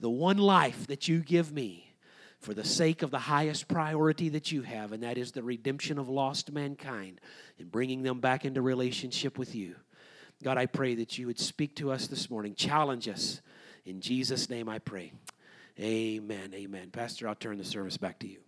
[0.00, 1.92] the one life that you give me
[2.40, 5.98] for the sake of the highest priority that you have, and that is the redemption
[5.98, 7.20] of lost mankind
[7.58, 9.74] and bringing them back into relationship with you.
[10.42, 13.42] God, I pray that you would speak to us this morning, challenge us.
[13.84, 15.12] In Jesus' name I pray.
[15.78, 16.54] Amen.
[16.54, 16.88] Amen.
[16.90, 18.45] Pastor, I'll turn the service back to you.